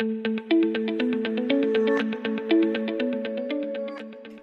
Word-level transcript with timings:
thank 0.00 0.26
you. 0.26 0.29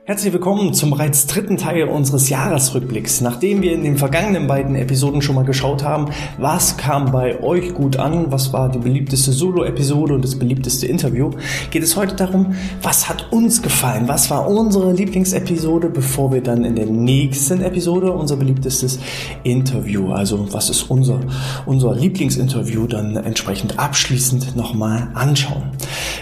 Herzlich 0.07 0.31
willkommen 0.31 0.73
zum 0.73 0.91
bereits 0.91 1.27
dritten 1.27 1.57
Teil 1.57 1.89
unseres 1.89 2.29
Jahresrückblicks. 2.29 3.19
Nachdem 3.19 3.61
wir 3.61 3.73
in 3.73 3.83
den 3.83 3.97
vergangenen 3.97 4.47
beiden 4.47 4.73
Episoden 4.75 5.21
schon 5.21 5.36
mal 5.36 5.43
geschaut 5.43 5.83
haben, 5.83 6.13
was 6.38 6.77
kam 6.77 7.11
bei 7.11 7.43
euch 7.43 7.73
gut 7.73 7.97
an, 7.97 8.31
was 8.31 8.54
war 8.54 8.71
die 8.71 8.78
beliebteste 8.78 9.33
Solo-Episode 9.33 10.13
und 10.13 10.23
das 10.23 10.39
beliebteste 10.39 10.88
Interview, 10.88 11.31
geht 11.71 11.83
es 11.83 11.97
heute 11.97 12.15
darum, 12.15 12.55
was 12.82 13.09
hat 13.09 13.33
uns 13.33 13.61
gefallen, 13.61 14.07
was 14.07 14.29
war 14.29 14.47
unsere 14.47 14.93
Lieblingsepisode, 14.93 15.89
bevor 15.89 16.32
wir 16.32 16.39
dann 16.39 16.64
in 16.64 16.78
der 16.78 16.86
nächsten 16.86 17.61
Episode 17.61 18.14
unser 18.14 18.37
beliebtestes 18.37 19.00
Interview, 19.43 20.14
also 20.14 20.47
was 20.54 20.69
ist 20.69 20.83
unser, 20.83 21.19
unser 21.65 21.93
Lieblingsinterview, 21.93 22.87
dann 22.87 23.18
entsprechend 23.18 23.78
abschließend 23.78 24.55
nochmal 24.55 25.10
anschauen. 25.15 25.64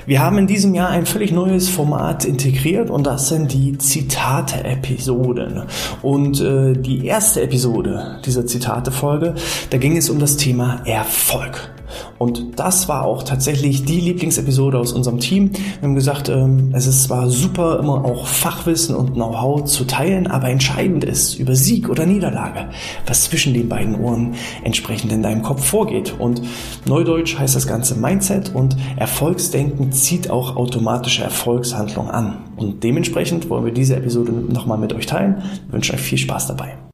Wir 0.08 0.24
haben 0.24 0.40
in 0.40 0.48
diesem 0.48 0.74
Jahr 0.74 0.90
ein 0.90 1.06
völlig 1.06 1.32
neues 1.32 1.70
Format 1.70 2.26
integriert 2.26 2.90
und 2.90 3.06
das 3.06 3.30
sind 3.30 3.54
die 3.54 3.75
Zitate-Episoden. 3.78 5.64
Und 6.02 6.42
äh, 6.42 6.74
die 6.74 7.06
erste 7.06 7.42
Episode 7.42 8.20
dieser 8.26 8.46
Zitate-Folge, 8.46 9.36
da 9.70 9.78
ging 9.78 9.98
es 9.98 10.10
um 10.10 10.20
das 10.20 10.38
Thema 10.38 10.82
Erfolg. 10.86 11.75
Und 12.18 12.60
das 12.60 12.88
war 12.88 13.06
auch 13.06 13.24
tatsächlich 13.24 13.86
die 13.86 14.00
Lieblingsepisode 14.00 14.78
aus 14.80 14.94
unserem 14.94 15.20
Team. 15.20 15.52
Wir 15.54 15.88
haben 15.88 15.96
gesagt, 15.96 16.30
ähm, 16.30 16.72
es 16.74 16.88
ist 16.88 17.04
zwar 17.04 17.30
super, 17.30 17.80
immer 17.80 18.06
auch 18.06 18.28
Fachwissen 18.28 18.96
und 18.96 19.14
Know-how 19.14 19.64
zu 19.66 19.86
teilen, 19.86 20.28
aber 20.28 20.50
entscheidend 20.50 21.04
ist 21.04 21.36
über 21.36 21.56
Sieg 21.56 21.90
oder 21.90 22.06
Niederlage, 22.06 22.70
was 23.06 23.26
zwischen 23.26 23.54
den 23.54 23.70
beiden 23.70 24.00
Ohren 24.00 24.36
entsprechend 24.64 25.12
in 25.12 25.24
deinem 25.24 25.42
Kopf 25.42 25.66
vorgeht. 25.66 26.16
Und 26.18 26.42
Neudeutsch 26.86 27.38
heißt 27.38 27.56
das 27.56 27.68
Ganze 27.68 27.96
Mindset 27.96 28.54
und 28.54 28.76
Erfolgsdenken 28.98 29.92
zieht 29.92 30.30
auch 30.30 30.56
automatische 30.56 31.24
Erfolgshandlung 31.24 32.10
an. 32.10 32.38
Und 32.56 32.84
dementsprechend 32.84 33.50
wollen 33.50 33.66
wir 33.66 33.74
diese 33.74 33.96
Episode 33.96 34.32
nochmal 34.32 34.78
mit 34.78 34.94
euch 34.94 35.06
teilen. 35.06 35.44
Wir 35.66 35.74
wünschen 35.74 35.96
euch 35.96 36.02
viel 36.02 36.18
Spaß 36.18 36.48
dabei. 36.48 36.85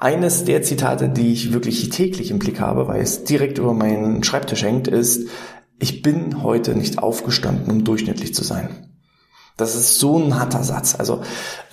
Eines 0.00 0.44
der 0.44 0.62
Zitate, 0.62 1.08
die 1.08 1.32
ich 1.32 1.52
wirklich 1.52 1.88
täglich 1.88 2.30
im 2.30 2.38
Blick 2.38 2.60
habe, 2.60 2.86
weil 2.86 3.00
es 3.00 3.24
direkt 3.24 3.58
über 3.58 3.74
meinen 3.74 4.22
Schreibtisch 4.22 4.62
hängt, 4.62 4.86
ist, 4.86 5.28
ich 5.80 6.02
bin 6.02 6.42
heute 6.42 6.76
nicht 6.76 6.98
aufgestanden, 6.98 7.70
um 7.70 7.84
durchschnittlich 7.84 8.34
zu 8.34 8.44
sein. 8.44 8.68
Das 9.56 9.74
ist 9.74 9.98
so 9.98 10.16
ein 10.16 10.38
harter 10.38 10.62
Satz. 10.62 10.94
Also 10.96 11.22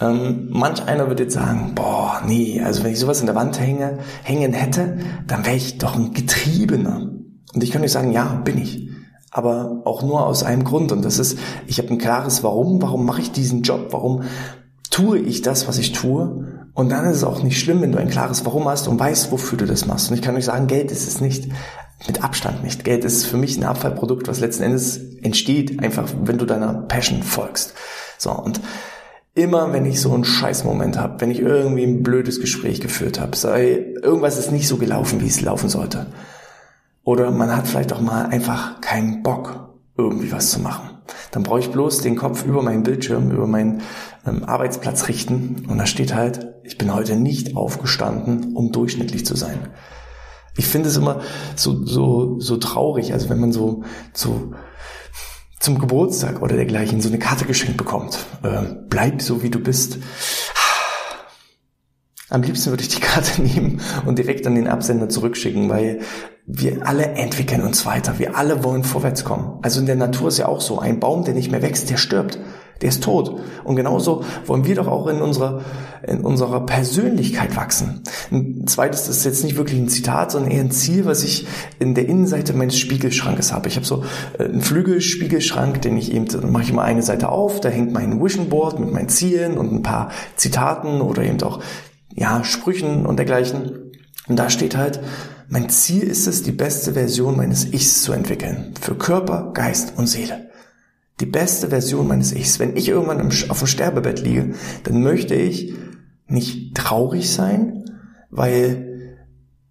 ähm, 0.01 0.47
manch 0.49 0.83
einer 0.87 1.07
wird 1.07 1.19
jetzt 1.19 1.35
sagen, 1.35 1.73
boah, 1.75 2.23
nee, 2.25 2.59
also 2.61 2.83
wenn 2.83 2.93
ich 2.93 2.99
sowas 2.99 3.19
in 3.19 3.27
der 3.27 3.35
Wand 3.35 3.59
hänge, 3.59 3.99
hängen 4.23 4.53
hätte, 4.53 4.97
dann 5.27 5.45
wäre 5.45 5.55
ich 5.55 5.77
doch 5.77 5.95
ein 5.95 6.11
Getriebener. 6.13 7.11
Und 7.53 7.63
ich 7.63 7.69
kann 7.69 7.83
euch 7.83 7.91
sagen, 7.91 8.11
ja, 8.11 8.41
bin 8.43 8.57
ich. 8.57 8.89
Aber 9.29 9.83
auch 9.85 10.01
nur 10.01 10.25
aus 10.25 10.43
einem 10.43 10.63
Grund. 10.63 10.91
Und 10.91 11.05
das 11.05 11.19
ist, 11.19 11.37
ich 11.67 11.77
habe 11.77 11.89
ein 11.89 11.99
klares 11.99 12.41
Warum. 12.41 12.81
Warum 12.81 13.05
mache 13.05 13.21
ich 13.21 13.31
diesen 13.31 13.61
Job? 13.61 13.89
Warum 13.91 14.23
tue 14.89 15.19
ich 15.19 15.43
das, 15.43 15.67
was 15.67 15.77
ich 15.77 15.91
tue? 15.91 16.64
Und 16.75 16.89
dann 16.89 17.05
ist 17.05 17.17
es 17.17 17.23
auch 17.23 17.41
nicht 17.41 17.59
schlimm, 17.59 17.81
wenn 17.81 17.93
du 17.93 17.97
ein 17.97 18.09
klares 18.09 18.45
Warum 18.45 18.67
hast 18.67 18.87
und 18.89 18.99
weißt, 18.99 19.31
wofür 19.31 19.57
du 19.57 19.65
das 19.65 19.85
machst. 19.85 20.09
Und 20.09 20.15
ich 20.15 20.21
kann 20.21 20.35
euch 20.35 20.45
sagen, 20.45 20.67
Geld 20.67 20.91
ist 20.91 21.07
es 21.07 21.21
nicht. 21.21 21.49
Mit 22.05 22.21
Abstand 22.23 22.63
nicht. 22.63 22.83
Geld 22.83 23.05
ist 23.05 23.25
für 23.25 23.37
mich 23.37 23.57
ein 23.57 23.63
Abfallprodukt, 23.63 24.27
was 24.27 24.41
letzten 24.41 24.63
Endes 24.63 24.99
entsteht, 25.23 25.81
einfach 25.81 26.09
wenn 26.23 26.37
du 26.37 26.45
deiner 26.45 26.73
Passion 26.73 27.23
folgst. 27.23 27.73
So, 28.17 28.31
und 28.31 28.59
immer 29.33 29.71
wenn 29.71 29.85
ich 29.85 30.01
so 30.01 30.13
einen 30.13 30.25
Scheißmoment 30.25 30.97
habe, 30.99 31.21
wenn 31.21 31.31
ich 31.31 31.39
irgendwie 31.39 31.83
ein 31.83 32.03
blödes 32.03 32.41
Gespräch 32.41 32.81
geführt 32.81 33.21
habe, 33.21 33.37
sei 33.37 33.93
irgendwas 34.03 34.37
ist 34.37 34.51
nicht 34.51 34.67
so 34.67 34.75
gelaufen, 34.75 35.21
wie 35.21 35.27
es 35.27 35.41
laufen 35.41 35.69
sollte. 35.69 36.07
Oder 37.03 37.31
man 37.31 37.55
hat 37.55 37.67
vielleicht 37.67 37.93
auch 37.93 38.01
mal 38.01 38.25
einfach 38.25 38.81
keinen 38.81 39.23
Bock, 39.23 39.69
irgendwie 39.97 40.31
was 40.33 40.51
zu 40.51 40.59
machen. 40.59 40.94
Dann 41.31 41.43
brauche 41.43 41.59
ich 41.59 41.71
bloß 41.71 42.01
den 42.01 42.15
Kopf 42.15 42.45
über 42.45 42.61
meinen 42.61 42.83
Bildschirm, 42.83 43.31
über 43.31 43.47
meinen 43.47 43.81
ähm, 44.25 44.43
Arbeitsplatz 44.43 45.07
richten 45.07 45.65
und 45.67 45.77
da 45.77 45.85
steht 45.85 46.13
halt, 46.13 46.53
ich 46.63 46.77
bin 46.77 46.93
heute 46.93 47.15
nicht 47.15 47.55
aufgestanden, 47.55 48.55
um 48.55 48.71
durchschnittlich 48.71 49.25
zu 49.25 49.35
sein. 49.35 49.69
Ich 50.57 50.67
finde 50.67 50.89
es 50.89 50.97
immer 50.97 51.21
so, 51.55 51.85
so, 51.85 52.39
so 52.39 52.57
traurig, 52.57 53.13
also 53.13 53.29
wenn 53.29 53.39
man 53.39 53.51
so, 53.51 53.83
so 54.13 54.53
zum 55.59 55.79
Geburtstag 55.79 56.41
oder 56.41 56.55
dergleichen 56.55 57.01
so 57.01 57.09
eine 57.09 57.19
Karte 57.19 57.45
geschenkt 57.45 57.77
bekommt. 57.77 58.19
Äh, 58.43 58.75
bleib 58.87 59.21
so 59.21 59.41
wie 59.41 59.49
du 59.49 59.59
bist. 59.59 59.97
Am 62.29 62.41
liebsten 62.41 62.69
würde 62.69 62.83
ich 62.83 62.89
die 62.89 63.01
Karte 63.01 63.41
nehmen 63.43 63.81
und 64.05 64.17
direkt 64.17 64.45
an 64.47 64.55
den 64.55 64.67
Absender 64.67 65.09
zurückschicken, 65.09 65.69
weil 65.69 66.01
wir 66.47 66.87
alle 66.87 67.05
entwickeln 67.05 67.63
uns 67.63 67.85
weiter. 67.85 68.19
Wir 68.19 68.37
alle 68.37 68.63
wollen 68.63 68.83
vorwärts 68.83 69.23
kommen. 69.23 69.59
Also 69.63 69.79
in 69.79 69.87
der 69.87 69.95
Natur 69.95 70.27
ist 70.27 70.37
ja 70.37 70.47
auch 70.47 70.61
so. 70.61 70.79
Ein 70.79 70.99
Baum, 70.99 71.23
der 71.23 71.33
nicht 71.33 71.51
mehr 71.51 71.61
wächst, 71.61 71.89
der 71.89 71.97
stirbt. 71.97 72.39
Der 72.81 72.89
ist 72.89 73.03
tot. 73.03 73.39
Und 73.63 73.77
genauso 73.77 74.23
wollen 74.45 74.65
wir 74.65 74.75
doch 74.75 74.87
auch 74.87 75.07
in 75.07 75.21
unserer, 75.21 75.61
in 76.05 76.21
unserer 76.21 76.65
Persönlichkeit 76.65 77.55
wachsen. 77.55 78.01
Ein 78.31 78.67
zweites, 78.67 79.07
ist 79.07 79.23
jetzt 79.23 79.43
nicht 79.43 79.55
wirklich 79.55 79.79
ein 79.79 79.87
Zitat, 79.87 80.31
sondern 80.31 80.51
eher 80.51 80.59
ein 80.59 80.71
Ziel, 80.71 81.05
was 81.05 81.23
ich 81.23 81.47
in 81.79 81.95
der 81.95 82.07
Innenseite 82.07 82.53
meines 82.53 82.77
Spiegelschrankes 82.77 83.53
habe. 83.53 83.69
Ich 83.69 83.77
habe 83.77 83.85
so 83.85 84.03
äh, 84.37 84.43
einen 84.43 84.61
Flügelspiegelschrank, 84.61 85.81
den 85.81 85.97
ich 85.97 86.13
eben, 86.13 86.27
dann 86.27 86.51
mache 86.51 86.63
ich 86.63 86.69
immer 86.69 86.83
eine 86.83 87.01
Seite 87.01 87.29
auf, 87.29 87.61
da 87.61 87.69
hängt 87.69 87.93
mein 87.93 88.21
Vision 88.21 88.49
Board 88.49 88.77
mit 88.77 88.91
meinen 88.91 89.09
Zielen 89.09 89.57
und 89.57 89.71
ein 89.71 89.81
paar 89.81 90.11
Zitaten 90.35 90.99
oder 91.01 91.23
eben 91.23 91.41
auch, 91.43 91.61
ja, 92.13 92.43
Sprüchen 92.43 93.05
und 93.05 93.17
dergleichen. 93.17 93.93
Und 94.27 94.37
da 94.37 94.49
steht 94.49 94.75
halt, 94.75 94.99
mein 95.49 95.69
Ziel 95.69 96.03
ist 96.03 96.27
es, 96.27 96.43
die 96.43 96.51
beste 96.51 96.93
Version 96.93 97.37
meines 97.37 97.65
Ichs 97.73 98.01
zu 98.01 98.13
entwickeln. 98.13 98.73
Für 98.79 98.95
Körper, 98.95 99.51
Geist 99.53 99.93
und 99.97 100.07
Seele. 100.07 100.49
Die 101.19 101.25
beste 101.25 101.69
Version 101.69 102.07
meines 102.07 102.33
Ichs. 102.33 102.59
Wenn 102.59 102.75
ich 102.75 102.89
irgendwann 102.89 103.31
auf 103.49 103.59
dem 103.59 103.67
Sterbebett 103.67 104.21
liege, 104.21 104.53
dann 104.83 105.01
möchte 105.01 105.35
ich 105.35 105.73
nicht 106.27 106.75
traurig 106.75 107.31
sein, 107.31 107.85
weil 108.29 109.17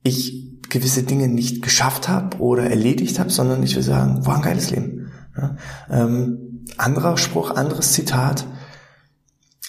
ich 0.02 0.60
gewisse 0.70 1.02
Dinge 1.02 1.28
nicht 1.28 1.62
geschafft 1.62 2.08
habe 2.08 2.38
oder 2.38 2.64
erledigt 2.64 3.18
habe, 3.18 3.30
sondern 3.30 3.62
ich 3.62 3.76
will 3.76 3.82
sagen, 3.82 4.24
war 4.26 4.36
ein 4.36 4.42
geiles 4.42 4.70
Leben. 4.70 5.10
Ja? 5.36 5.56
Ähm, 5.90 6.64
anderer 6.76 7.16
Spruch, 7.16 7.50
anderes 7.50 7.92
Zitat. 7.92 8.46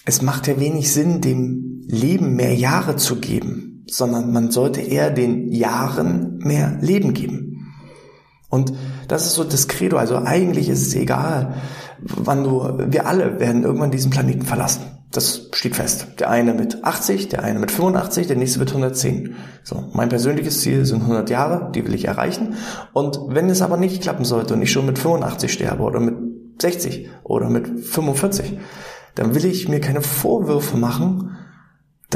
Es 0.04 0.22
macht 0.22 0.46
ja 0.46 0.58
wenig 0.58 0.92
Sinn, 0.92 1.20
dem 1.20 1.82
Leben 1.86 2.34
mehr 2.34 2.54
Jahre 2.54 2.96
zu 2.96 3.16
geben, 3.16 3.75
sondern 3.86 4.32
man 4.32 4.50
sollte 4.50 4.80
eher 4.80 5.10
den 5.10 5.52
Jahren 5.52 6.38
mehr 6.38 6.78
Leben 6.80 7.14
geben. 7.14 7.74
Und 8.48 8.72
das 9.08 9.26
ist 9.26 9.34
so 9.34 9.44
das 9.44 9.68
Credo. 9.68 9.96
Also 9.96 10.18
eigentlich 10.18 10.68
ist 10.68 10.86
es 10.86 10.94
egal, 10.94 11.54
wann 11.98 12.44
du, 12.44 12.62
wir 12.90 13.06
alle 13.06 13.40
werden 13.40 13.64
irgendwann 13.64 13.90
diesen 13.90 14.10
Planeten 14.10 14.42
verlassen. 14.42 14.82
Das 15.12 15.48
steht 15.52 15.76
fest. 15.76 16.08
Der 16.18 16.30
eine 16.30 16.52
mit 16.52 16.84
80, 16.84 17.28
der 17.28 17.42
eine 17.42 17.58
mit 17.58 17.70
85, 17.70 18.26
der 18.26 18.36
nächste 18.36 18.58
mit 18.58 18.68
110. 18.68 19.34
So, 19.62 19.84
mein 19.94 20.08
persönliches 20.08 20.60
Ziel 20.60 20.84
sind 20.84 21.02
100 21.02 21.30
Jahre, 21.30 21.70
die 21.72 21.86
will 21.86 21.94
ich 21.94 22.06
erreichen. 22.06 22.54
Und 22.92 23.20
wenn 23.28 23.48
es 23.48 23.62
aber 23.62 23.76
nicht 23.76 24.02
klappen 24.02 24.24
sollte 24.24 24.54
und 24.54 24.62
ich 24.62 24.72
schon 24.72 24.86
mit 24.86 24.98
85 24.98 25.52
sterbe 25.52 25.82
oder 25.82 26.00
mit 26.00 26.14
60 26.60 27.08
oder 27.22 27.48
mit 27.48 27.80
45, 27.80 28.58
dann 29.14 29.34
will 29.34 29.44
ich 29.44 29.68
mir 29.68 29.80
keine 29.80 30.02
Vorwürfe 30.02 30.76
machen, 30.76 31.36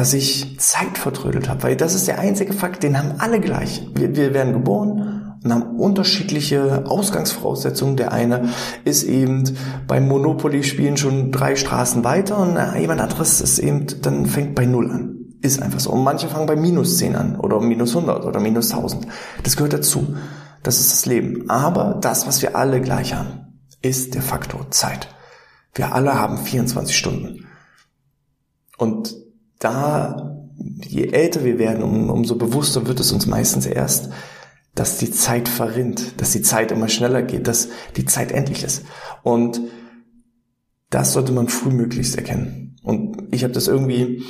dass 0.00 0.14
ich 0.14 0.58
Zeit 0.58 0.96
vertrödelt 0.96 1.50
habe, 1.50 1.62
weil 1.62 1.76
das 1.76 1.94
ist 1.94 2.08
der 2.08 2.18
einzige 2.18 2.54
Fakt, 2.54 2.82
den 2.82 2.96
haben 2.96 3.16
alle 3.18 3.38
gleich. 3.38 3.86
Wir, 3.94 4.16
wir 4.16 4.32
werden 4.32 4.54
geboren 4.54 5.36
und 5.44 5.52
haben 5.52 5.78
unterschiedliche 5.78 6.86
Ausgangsvoraussetzungen. 6.86 7.98
Der 7.98 8.10
eine 8.10 8.48
ist 8.86 9.02
eben 9.02 9.44
beim 9.86 10.08
Monopoly-Spielen 10.08 10.96
schon 10.96 11.32
drei 11.32 11.54
Straßen 11.54 12.02
weiter 12.02 12.38
und 12.38 12.56
jemand 12.80 13.02
anderes 13.02 13.42
ist 13.42 13.58
eben, 13.58 13.88
dann 14.00 14.24
fängt 14.24 14.54
bei 14.54 14.64
Null 14.64 14.90
an. 14.90 15.16
Ist 15.42 15.60
einfach 15.60 15.80
so. 15.80 15.90
Und 15.90 16.02
manche 16.02 16.28
fangen 16.28 16.46
bei 16.46 16.56
minus 16.56 16.96
10 16.96 17.14
an 17.14 17.36
oder 17.38 17.60
minus 17.60 17.94
100 17.94 18.24
oder 18.24 18.40
minus 18.40 18.72
1000. 18.72 19.06
Das 19.42 19.56
gehört 19.56 19.74
dazu. 19.74 20.16
Das 20.62 20.80
ist 20.80 20.92
das 20.94 21.04
Leben. 21.04 21.50
Aber 21.50 21.98
das, 22.00 22.26
was 22.26 22.40
wir 22.40 22.56
alle 22.56 22.80
gleich 22.80 23.12
haben, 23.12 23.60
ist 23.82 24.14
der 24.14 24.22
Faktor 24.22 24.70
Zeit. 24.70 25.08
Wir 25.74 25.94
alle 25.94 26.18
haben 26.18 26.38
24 26.38 26.96
Stunden. 26.96 27.46
Und 28.78 29.14
da, 29.60 30.36
je 30.84 31.12
älter 31.12 31.44
wir 31.44 31.60
werden, 31.60 31.84
um, 31.84 32.10
umso 32.10 32.34
bewusster 32.34 32.88
wird 32.88 32.98
es 32.98 33.12
uns 33.12 33.26
meistens 33.26 33.66
erst, 33.66 34.10
dass 34.74 34.98
die 34.98 35.10
Zeit 35.10 35.48
verrinnt, 35.48 36.20
dass 36.20 36.32
die 36.32 36.42
Zeit 36.42 36.72
immer 36.72 36.88
schneller 36.88 37.22
geht, 37.22 37.46
dass 37.46 37.68
die 37.96 38.06
Zeit 38.06 38.32
endlich 38.32 38.64
ist. 38.64 38.84
Und 39.22 39.60
das 40.88 41.12
sollte 41.12 41.32
man 41.32 41.48
frühmöglichst 41.48 42.16
erkennen. 42.16 42.76
Und 42.82 43.28
ich 43.30 43.44
habe 43.44 43.52
das 43.52 43.68
irgendwie, 43.68 44.24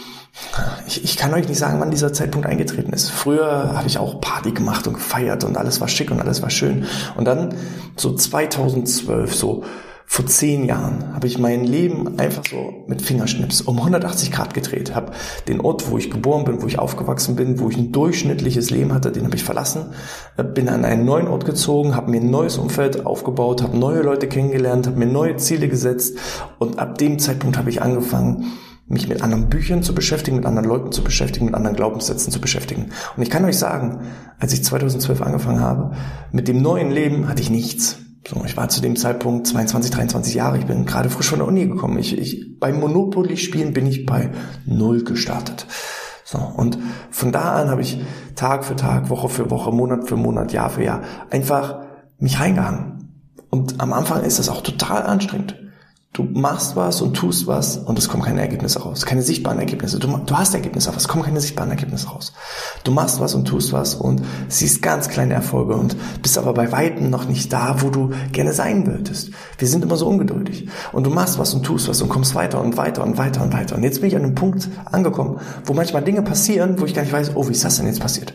ich, 0.86 1.04
ich 1.04 1.16
kann 1.16 1.32
euch 1.32 1.48
nicht 1.48 1.58
sagen, 1.58 1.78
wann 1.78 1.92
dieser 1.92 2.12
Zeitpunkt 2.12 2.48
eingetreten 2.48 2.92
ist. 2.92 3.10
Früher 3.10 3.74
habe 3.74 3.86
ich 3.86 3.98
auch 3.98 4.20
Party 4.20 4.50
gemacht 4.50 4.86
und 4.86 4.94
gefeiert 4.94 5.44
und 5.44 5.56
alles 5.56 5.80
war 5.80 5.88
schick 5.88 6.10
und 6.10 6.20
alles 6.20 6.42
war 6.42 6.50
schön. 6.50 6.86
Und 7.16 7.26
dann 7.26 7.54
so 7.96 8.14
2012, 8.14 9.34
so 9.34 9.64
vor 10.12 10.26
zehn 10.26 10.64
Jahren 10.64 11.14
habe 11.14 11.28
ich 11.28 11.38
mein 11.38 11.62
Leben 11.62 12.18
einfach 12.18 12.42
so 12.44 12.82
mit 12.88 13.00
Fingerschnips 13.00 13.60
um 13.60 13.78
180 13.78 14.32
Grad 14.32 14.54
gedreht. 14.54 14.92
Habe 14.92 15.12
den 15.46 15.60
Ort, 15.60 15.88
wo 15.88 15.98
ich 15.98 16.10
geboren 16.10 16.42
bin, 16.42 16.60
wo 16.60 16.66
ich 16.66 16.80
aufgewachsen 16.80 17.36
bin, 17.36 17.60
wo 17.60 17.68
ich 17.70 17.76
ein 17.76 17.92
durchschnittliches 17.92 18.70
Leben 18.70 18.92
hatte, 18.92 19.12
den 19.12 19.24
habe 19.24 19.36
ich 19.36 19.44
verlassen. 19.44 19.94
Äh, 20.36 20.42
bin 20.42 20.68
an 20.68 20.84
einen 20.84 21.04
neuen 21.04 21.28
Ort 21.28 21.44
gezogen, 21.44 21.94
habe 21.94 22.10
mir 22.10 22.20
ein 22.20 22.28
neues 22.28 22.58
Umfeld 22.58 23.06
aufgebaut, 23.06 23.62
habe 23.62 23.78
neue 23.78 24.02
Leute 24.02 24.26
kennengelernt, 24.26 24.88
habe 24.88 24.98
mir 24.98 25.06
neue 25.06 25.36
Ziele 25.36 25.68
gesetzt 25.68 26.18
und 26.58 26.80
ab 26.80 26.98
dem 26.98 27.20
Zeitpunkt 27.20 27.56
habe 27.56 27.70
ich 27.70 27.80
angefangen, 27.80 28.46
mich 28.88 29.06
mit 29.06 29.22
anderen 29.22 29.48
Büchern 29.48 29.84
zu 29.84 29.94
beschäftigen, 29.94 30.38
mit 30.38 30.44
anderen 30.44 30.68
Leuten 30.68 30.90
zu 30.90 31.04
beschäftigen, 31.04 31.46
mit 31.46 31.54
anderen 31.54 31.76
Glaubenssätzen 31.76 32.32
zu 32.32 32.40
beschäftigen. 32.40 32.90
Und 33.16 33.22
ich 33.22 33.30
kann 33.30 33.44
euch 33.44 33.58
sagen, 33.58 34.00
als 34.40 34.52
ich 34.54 34.64
2012 34.64 35.22
angefangen 35.22 35.60
habe, 35.60 35.92
mit 36.32 36.48
dem 36.48 36.60
neuen 36.60 36.90
Leben 36.90 37.28
hatte 37.28 37.42
ich 37.42 37.50
nichts. 37.50 38.00
So, 38.26 38.44
ich 38.44 38.56
war 38.56 38.68
zu 38.68 38.80
dem 38.80 38.96
Zeitpunkt 38.96 39.46
22, 39.46 39.90
23 39.90 40.34
Jahre, 40.34 40.58
ich 40.58 40.66
bin 40.66 40.84
gerade 40.84 41.08
frisch 41.08 41.28
von 41.28 41.38
der 41.38 41.48
Uni 41.48 41.66
gekommen. 41.66 41.98
Ich, 41.98 42.16
ich, 42.16 42.58
beim 42.58 42.78
Monopoly-Spielen 42.78 43.72
bin 43.72 43.86
ich 43.86 44.06
bei 44.06 44.30
Null 44.66 45.04
gestartet. 45.04 45.66
So, 46.24 46.38
und 46.38 46.78
von 47.10 47.32
da 47.32 47.54
an 47.54 47.70
habe 47.70 47.80
ich 47.80 48.00
Tag 48.36 48.64
für 48.64 48.76
Tag, 48.76 49.10
Woche 49.10 49.28
für 49.28 49.50
Woche, 49.50 49.72
Monat 49.72 50.06
für 50.06 50.16
Monat, 50.16 50.52
Jahr 50.52 50.70
für 50.70 50.84
Jahr 50.84 51.02
einfach 51.30 51.80
mich 52.18 52.38
reingehangen. 52.38 53.08
Und 53.48 53.80
am 53.80 53.92
Anfang 53.92 54.22
ist 54.22 54.38
das 54.38 54.48
auch 54.48 54.62
total 54.62 55.02
anstrengend. 55.02 55.59
Du 56.12 56.24
machst 56.24 56.74
was 56.74 57.02
und 57.02 57.14
tust 57.14 57.46
was 57.46 57.76
und 57.76 57.96
es 57.96 58.08
kommen 58.08 58.24
keine 58.24 58.40
Ergebnisse 58.40 58.80
raus. 58.80 59.06
Keine 59.06 59.22
sichtbaren 59.22 59.60
Ergebnisse. 59.60 60.00
Du, 60.00 60.08
du 60.08 60.36
hast 60.36 60.52
Ergebnisse, 60.54 60.88
aber 60.88 60.98
es 60.98 61.06
kommen 61.06 61.22
keine 61.22 61.40
sichtbaren 61.40 61.70
Ergebnisse 61.70 62.08
raus. 62.08 62.32
Du 62.82 62.90
machst 62.90 63.20
was 63.20 63.36
und 63.36 63.44
tust 63.44 63.72
was 63.72 63.94
und 63.94 64.20
siehst 64.48 64.82
ganz 64.82 65.08
kleine 65.08 65.34
Erfolge 65.34 65.74
und 65.74 65.96
bist 66.20 66.36
aber 66.36 66.52
bei 66.52 66.72
Weitem 66.72 67.10
noch 67.10 67.26
nicht 67.26 67.52
da, 67.52 67.76
wo 67.82 67.90
du 67.90 68.10
gerne 68.32 68.52
sein 68.52 68.88
würdest. 68.88 69.30
Wir 69.56 69.68
sind 69.68 69.84
immer 69.84 69.96
so 69.96 70.08
ungeduldig. 70.08 70.68
Und 70.90 71.04
du 71.04 71.10
machst 71.10 71.38
was 71.38 71.54
und 71.54 71.62
tust 71.62 71.86
was 71.88 72.02
und 72.02 72.08
kommst 72.08 72.34
weiter 72.34 72.60
und 72.60 72.76
weiter 72.76 73.04
und 73.04 73.16
weiter 73.16 73.44
und 73.44 73.52
weiter. 73.52 73.76
Und 73.76 73.84
jetzt 73.84 74.00
bin 74.00 74.08
ich 74.08 74.16
an 74.16 74.24
einem 74.24 74.34
Punkt 74.34 74.68
angekommen, 74.86 75.38
wo 75.64 75.74
manchmal 75.74 76.02
Dinge 76.02 76.22
passieren, 76.22 76.80
wo 76.80 76.86
ich 76.86 76.94
gar 76.94 77.02
nicht 77.02 77.12
weiß, 77.12 77.36
oh, 77.36 77.46
wie 77.46 77.52
ist 77.52 77.64
das 77.64 77.76
denn 77.76 77.86
jetzt 77.86 78.00
passiert? 78.00 78.34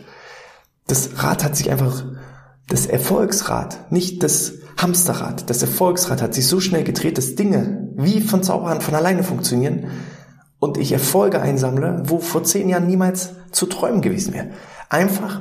Das 0.86 1.10
Rad 1.22 1.44
hat 1.44 1.54
sich 1.56 1.70
einfach, 1.70 2.04
das 2.68 2.86
Erfolgsrad, 2.86 3.92
nicht 3.92 4.22
das 4.22 4.54
Hamsterrad, 4.76 5.48
das 5.48 5.62
Erfolgsrad 5.62 6.20
hat 6.20 6.34
sich 6.34 6.46
so 6.46 6.60
schnell 6.60 6.84
gedreht, 6.84 7.16
dass 7.16 7.34
Dinge 7.34 7.88
wie 7.94 8.20
von 8.20 8.42
Zauberhand 8.42 8.82
von 8.82 8.94
alleine 8.94 9.22
funktionieren 9.22 9.86
und 10.58 10.76
ich 10.76 10.92
Erfolge 10.92 11.40
einsammle, 11.40 12.02
wo 12.06 12.18
vor 12.18 12.44
zehn 12.44 12.68
Jahren 12.68 12.86
niemals 12.86 13.30
zu 13.52 13.66
träumen 13.66 14.02
gewesen 14.02 14.34
wäre. 14.34 14.50
Einfach, 14.88 15.40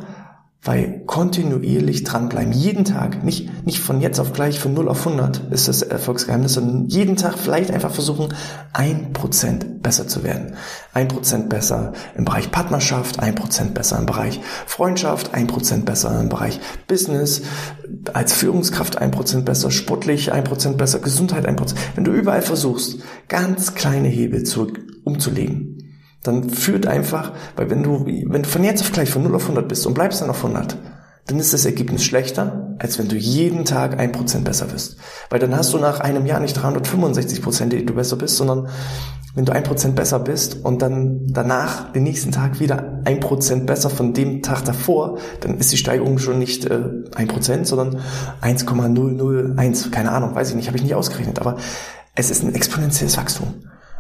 weil 0.66 1.04
kontinuierlich 1.06 2.04
dranbleiben, 2.04 2.52
jeden 2.52 2.86
Tag, 2.86 3.24
nicht, 3.24 3.66
nicht 3.66 3.80
von 3.80 4.02
jetzt 4.02 4.20
auf 4.20 4.34
gleich, 4.34 4.60
von 4.60 4.74
0 4.74 4.90
auf 4.90 5.06
100 5.06 5.52
ist 5.52 5.68
das 5.68 5.84
Erfolgsgeheimnis, 5.84 6.54
sondern 6.54 6.88
jeden 6.90 7.16
Tag 7.16 7.38
vielleicht 7.38 7.70
einfach 7.70 7.92
versuchen, 7.92 8.34
ein 8.74 9.14
Prozent 9.14 9.84
besser 9.84 10.08
zu 10.08 10.24
werden. 10.24 10.56
Ein 10.92 11.08
Prozent 11.08 11.50
besser 11.50 11.94
im 12.18 12.26
Bereich 12.26 12.50
Partnerschaft, 12.50 13.20
ein 13.20 13.36
Prozent 13.36 13.76
besser 13.76 14.00
im 14.00 14.08
Bereich 14.08 14.42
Freundschaft, 14.66 15.36
ein 15.36 15.46
Prozent 15.46 15.86
besser 15.86 16.20
im 16.20 16.30
Bereich 16.30 16.60
Business, 16.88 17.44
als 18.14 18.34
Führungskraft 18.34 18.98
ein 18.98 19.12
Prozent 19.12 19.46
besser, 19.46 19.70
sportlich 19.70 20.32
ein 20.32 20.44
Prozent 20.44 20.78
besser, 20.78 20.98
Gesundheit 20.98 21.46
ein 21.46 21.56
Prozent. 21.56 21.80
Wenn 21.94 22.06
du 22.06 22.12
überall 22.12 22.42
versuchst, 22.42 22.98
ganz 23.28 23.76
kleine 23.76 24.08
Hebel 24.08 24.44
zu, 24.44 24.74
umzulegen, 25.04 25.75
dann 26.28 26.50
führt 26.50 26.88
einfach, 26.88 27.34
weil 27.56 27.70
wenn 27.70 27.84
du, 27.84 28.06
wenn 28.06 28.44
du 28.44 28.50
von 28.50 28.64
jetzt 28.64 28.82
auf 28.82 28.92
gleich 28.92 29.10
von 29.10 29.24
0 29.24 29.36
auf 29.36 29.44
100 29.44 29.68
bist 29.68 29.86
und 29.86 29.94
bleibst 29.94 30.22
dann 30.22 30.30
auf 30.30 30.44
100, 30.44 30.78
dann 31.28 31.40
ist 31.40 31.54
das 31.54 31.66
Ergebnis 31.66 32.04
schlechter, 32.04 32.76
als 32.78 33.00
wenn 33.00 33.08
du 33.08 33.16
jeden 33.16 33.66
Tag 33.66 34.00
ein 34.00 34.12
Prozent 34.12 34.46
besser 34.46 34.72
wirst. 34.72 34.98
Weil 35.30 35.40
dann 35.40 35.56
hast 35.56 35.74
du 35.74 35.80
nach 35.80 36.00
einem 36.00 36.26
Jahr 36.26 36.40
nicht 36.40 36.54
365 36.54 37.42
Prozent, 37.42 37.74
die 37.74 37.86
du 37.86 37.96
besser 37.96 38.16
bist, 38.16 38.38
sondern 38.38 38.68
wenn 39.34 39.44
du 39.44 39.52
ein 39.52 39.64
Prozent 39.64 39.96
besser 39.96 40.20
bist 40.20 40.64
und 40.64 40.82
dann 40.82 41.28
danach 41.28 41.92
den 41.92 42.04
nächsten 42.04 42.32
Tag 42.32 42.60
wieder 42.60 43.02
ein 43.06 43.20
Prozent 43.20 43.66
besser 43.66 43.90
von 43.90 44.14
dem 44.14 44.44
Tag 44.44 44.64
davor, 44.64 45.18
dann 45.42 45.58
ist 45.58 45.72
die 45.72 45.78
Steigerung 45.78 46.20
schon 46.20 46.40
nicht 46.40 46.72
ein 46.72 47.06
äh, 47.18 47.26
Prozent, 47.26 47.68
sondern 47.68 48.02
1,001. 48.42 49.92
Keine 49.92 50.12
Ahnung, 50.12 50.36
weiß 50.36 50.52
ich 50.52 50.56
nicht, 50.56 50.68
habe 50.68 50.78
ich 50.78 50.84
nicht 50.84 50.96
ausgerechnet. 50.96 51.40
Aber 51.40 51.58
es 52.14 52.30
ist 52.30 52.44
ein 52.44 52.56
exponentielles 52.56 53.18
Wachstum. 53.18 53.56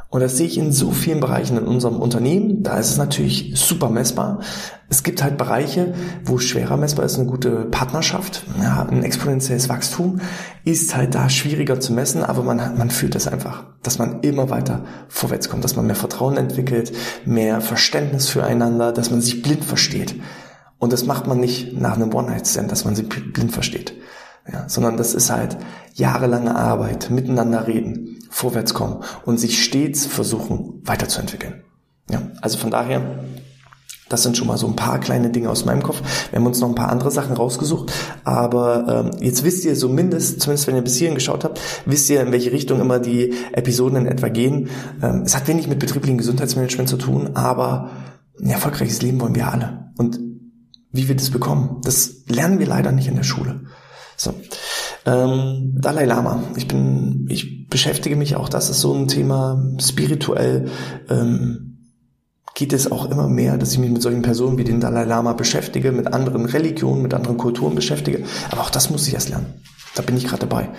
Und 0.10 0.22
das 0.22 0.38
sehe 0.38 0.48
ich 0.48 0.57
in 0.57 0.72
so 0.72 0.92
vielen 0.92 1.19
Bereichen 1.19 1.57
in 1.57 1.66
unserem 1.66 1.98
Unternehmen. 1.98 2.63
Da 2.63 2.78
ist 2.78 2.92
es 2.92 2.98
natürlich 2.98 3.52
super 3.56 3.90
messbar. 3.90 4.40
Es 4.88 5.04
gibt 5.04 5.24
halt 5.24 5.38
Bereiche, 5.38 5.94
wo 6.24 6.38
schwerer 6.38 6.78
messbar 6.78 7.06
ist. 7.06 7.18
Eine 7.18 7.28
gute 7.28 7.66
Partnerschaft, 7.66 8.44
ja, 8.62 8.88
ein 8.90 9.04
exponentielles 9.04 9.68
Wachstum 9.68 10.22
ist 10.63 10.96
halt 10.96 11.16
da 11.16 11.30
schwieriger 11.30 11.80
zu 11.80 11.92
messen, 11.92 12.24
aber 12.24 12.44
man, 12.44 12.78
man 12.78 12.92
fühlt 12.92 13.16
es 13.16 13.28
einfach, 13.28 13.66
dass 13.84 13.98
man 13.98 14.22
immer 14.22 14.50
weiter 14.50 14.86
vorwärts 15.07 15.50
kommt, 15.50 15.63
dass 15.63 15.75
man 15.75 15.88
mehr 15.88 15.96
Vertrauen 15.96 16.38
entwickelt, 16.38 16.92
mehr 17.25 17.60
Verständnis 17.62 18.30
füreinander, 18.30 18.92
dass 18.92 19.12
man 19.12 19.22
sich 19.22 19.42
blind 19.42 19.66
versteht. 19.66 20.16
Und 20.78 20.94
das 20.94 21.06
macht 21.06 21.25
man 21.25 21.40
nicht 21.40 21.80
nach 21.80 21.96
einem 21.96 22.13
One-Night-Stand, 22.13 22.72
dass 22.72 22.86
man 22.86 22.96
sich 22.96 23.10
blind 23.10 23.51
versteht. 23.51 23.94
Ja, 24.51 24.69
sondern 24.69 24.98
das 24.98 25.16
ist 25.16 25.31
halt 25.31 25.58
jahrelange 25.96 26.56
Arbeit, 26.56 27.10
miteinander 27.10 27.66
reden, 27.66 28.14
vorwärts 28.36 28.74
kommen 28.74 29.02
und 29.24 29.40
sich 29.40 29.64
stets 29.64 30.06
versuchen 30.06 30.82
weiterzuentwickeln. 30.84 31.64
Ja, 32.10 32.22
also 32.42 32.58
von 32.58 32.70
daher, 32.70 33.24
das 34.10 34.24
sind 34.24 34.36
schon 34.36 34.48
mal 34.48 34.58
so 34.58 34.68
ein 34.68 34.76
paar 34.76 35.00
kleine 35.00 35.30
Dinge 35.30 35.50
aus 35.50 35.64
meinem 35.64 35.82
Kopf. 35.82 36.02
Wir 36.30 36.38
haben 36.38 36.46
uns 36.46 36.60
noch 36.60 36.68
ein 36.68 36.76
paar 36.76 36.90
andere 36.90 37.12
Sachen 37.12 37.34
rausgesucht, 37.34 37.94
aber 38.26 39.12
ähm, 39.14 39.24
jetzt 39.24 39.46
wisst 39.46 39.64
ihr 39.64 39.74
zumindest, 39.76 40.42
zumindest 40.42 40.68
wenn 40.68 40.76
ihr 40.76 40.82
bis 40.82 40.98
hierhin 40.98 41.16
geschaut 41.16 41.46
habt, 41.46 41.62
wisst 41.86 42.10
ihr, 42.10 42.22
in 42.22 42.34
welche 42.34 42.52
Richtung 42.52 42.82
immer 42.82 43.00
die 43.00 43.34
Episoden 43.54 44.00
in 44.00 44.06
etwa 44.06 44.28
gehen. 44.28 44.70
Ähm, 45.02 45.22
es 45.26 45.34
hat 45.34 45.48
wenig 45.48 45.70
mit 45.70 45.80
betrieblichem 45.80 46.18
Gesundheitsmanagement 46.18 46.90
zu 46.90 46.98
tun, 46.98 47.38
aber 47.38 47.90
ein 48.38 48.50
erfolgreiches 48.50 49.02
Leben 49.02 49.22
wollen 49.22 49.36
wir 49.36 49.50
alle. 49.50 49.94
Und 49.98 50.20
wie 50.92 51.08
wir 51.08 51.16
das 51.16 51.30
bekommen, 51.30 51.80
das 51.86 52.26
lernen 52.28 52.60
wir 52.60 52.68
leider 52.68 52.92
nicht 52.92 53.08
in 53.08 53.16
der 53.16 53.24
Schule. 53.24 53.62
So. 54.18 54.34
Ähm, 55.06 55.76
Dalai 55.80 56.06
Lama. 56.06 56.44
Ich 56.58 56.68
bin, 56.68 57.28
ich 57.30 57.55
beschäftige 57.75 58.16
mich 58.16 58.38
auch, 58.38 58.48
das 58.48 58.69
ist 58.69 58.80
so 58.80 58.94
ein 58.94 59.10
Thema 59.10 59.62
spirituell. 59.80 60.69
Ähm, 61.10 61.89
geht 62.54 62.72
es 62.72 62.89
auch 62.89 63.12
immer 63.12 63.27
mehr, 63.27 63.57
dass 63.57 63.74
ich 63.74 63.80
mich 63.80 63.92
mit 63.92 64.01
solchen 64.01 64.22
Personen 64.22 64.57
wie 64.57 64.63
den 64.63 64.80
Dalai 64.80 65.04
Lama 65.04 65.33
beschäftige, 65.33 65.92
mit 65.92 66.13
anderen 66.13 66.45
Religionen, 66.45 67.01
mit 67.01 67.13
anderen 67.13 67.36
Kulturen 67.36 67.75
beschäftige. 67.75 68.24
Aber 68.50 68.62
auch 68.62 68.69
das 68.69 68.89
muss 68.89 69.06
ich 69.10 69.13
erst 69.13 69.27
lernen. 69.27 69.62
Da 69.94 70.04
bin 70.04 70.16
ich 70.16 70.25
gerade 70.25 70.48
dabei. 70.48 70.69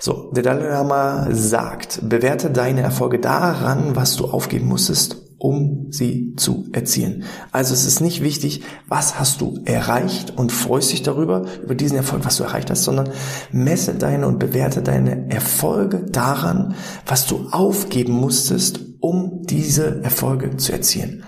So, 0.00 0.32
der 0.32 0.42
Dalai 0.42 0.70
Lama 0.70 1.28
sagt, 1.32 2.08
bewerte 2.08 2.48
deine 2.48 2.80
Erfolge 2.80 3.18
daran, 3.18 3.94
was 3.94 4.16
du 4.16 4.24
aufgeben 4.24 4.68
musstest 4.68 5.27
um 5.38 5.86
sie 5.90 6.34
zu 6.36 6.66
erzielen. 6.72 7.24
Also 7.52 7.72
es 7.72 7.84
ist 7.84 8.00
nicht 8.00 8.22
wichtig, 8.22 8.62
was 8.88 9.18
hast 9.18 9.40
du 9.40 9.60
erreicht 9.64 10.36
und 10.36 10.50
freust 10.50 10.92
dich 10.92 11.02
darüber, 11.02 11.44
über 11.62 11.74
diesen 11.74 11.96
Erfolg, 11.96 12.24
was 12.24 12.36
du 12.36 12.44
erreicht 12.44 12.70
hast, 12.70 12.84
sondern 12.84 13.10
messe 13.52 13.94
deine 13.94 14.26
und 14.26 14.38
bewerte 14.38 14.82
deine 14.82 15.30
Erfolge 15.30 16.04
daran, 16.10 16.74
was 17.06 17.26
du 17.26 17.48
aufgeben 17.52 18.14
musstest, 18.14 18.80
um 19.00 19.42
diese 19.44 20.02
Erfolge 20.02 20.56
zu 20.56 20.72
erzielen. 20.72 21.24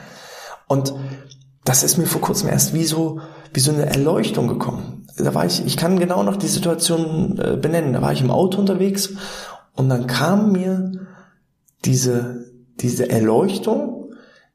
Und 0.66 0.92
das 1.64 1.82
ist 1.82 1.98
mir 1.98 2.06
vor 2.06 2.20
kurzem 2.20 2.48
erst 2.48 2.74
wie 2.74 2.84
so, 2.84 3.20
wie 3.52 3.60
so 3.60 3.70
eine 3.70 3.86
Erleuchtung 3.86 4.48
gekommen. 4.48 5.06
Da 5.16 5.34
war 5.34 5.46
ich, 5.46 5.64
ich 5.64 5.76
kann 5.76 5.98
genau 5.98 6.22
noch 6.22 6.36
die 6.36 6.48
Situation 6.48 7.38
äh, 7.38 7.56
benennen. 7.56 7.92
Da 7.92 8.02
war 8.02 8.12
ich 8.12 8.22
im 8.22 8.30
Auto 8.30 8.58
unterwegs 8.58 9.10
und 9.74 9.88
dann 9.88 10.06
kam 10.06 10.52
mir 10.52 10.92
diese, 11.84 12.46
diese 12.80 13.08
Erleuchtung, 13.10 13.89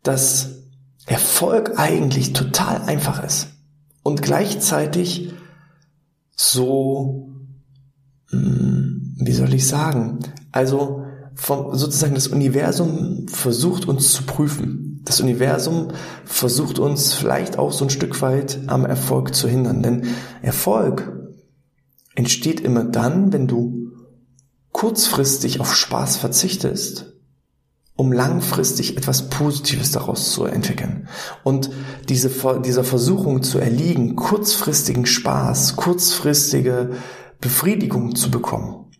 dass 0.07 0.55
Erfolg 1.05 1.73
eigentlich 1.77 2.33
total 2.33 2.81
einfach 2.83 3.23
ist 3.23 3.47
und 4.03 4.21
gleichzeitig 4.21 5.33
so, 6.35 7.29
hm, 8.29 9.15
wie 9.19 9.33
soll 9.33 9.53
ich 9.53 9.67
sagen, 9.67 10.19
also 10.51 11.03
vom, 11.35 11.75
sozusagen 11.75 12.15
das 12.15 12.27
Universum 12.27 13.27
versucht 13.27 13.87
uns 13.87 14.13
zu 14.13 14.23
prüfen. 14.23 15.01
Das 15.05 15.19
Universum 15.19 15.89
versucht 16.23 16.79
uns 16.79 17.13
vielleicht 17.13 17.59
auch 17.59 17.71
so 17.71 17.85
ein 17.85 17.89
Stück 17.89 18.21
weit 18.21 18.59
am 18.67 18.85
Erfolg 18.85 19.35
zu 19.35 19.47
hindern. 19.47 19.83
Denn 19.83 20.07
Erfolg 20.41 21.11
entsteht 22.15 22.61
immer 22.61 22.83
dann, 22.83 23.33
wenn 23.33 23.47
du 23.47 23.91
kurzfristig 24.71 25.59
auf 25.59 25.75
Spaß 25.75 26.17
verzichtest 26.17 27.14
um 27.95 28.11
langfristig 28.11 28.97
etwas 28.97 29.29
Positives 29.29 29.91
daraus 29.91 30.31
zu 30.31 30.45
entwickeln. 30.45 31.07
Und 31.43 31.69
diese, 32.09 32.29
dieser 32.61 32.83
Versuchung 32.83 33.41
zu 33.41 33.59
erliegen, 33.59 34.15
kurzfristigen 34.15 35.05
Spaß, 35.05 35.77
kurzfristige 35.77 36.91
Befriedigung 37.39 38.15
zu 38.15 38.29
bekommen, 38.29 38.91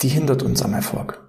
die 0.00 0.08
hindert 0.08 0.42
uns 0.42 0.62
am 0.62 0.74
Erfolg. 0.74 1.20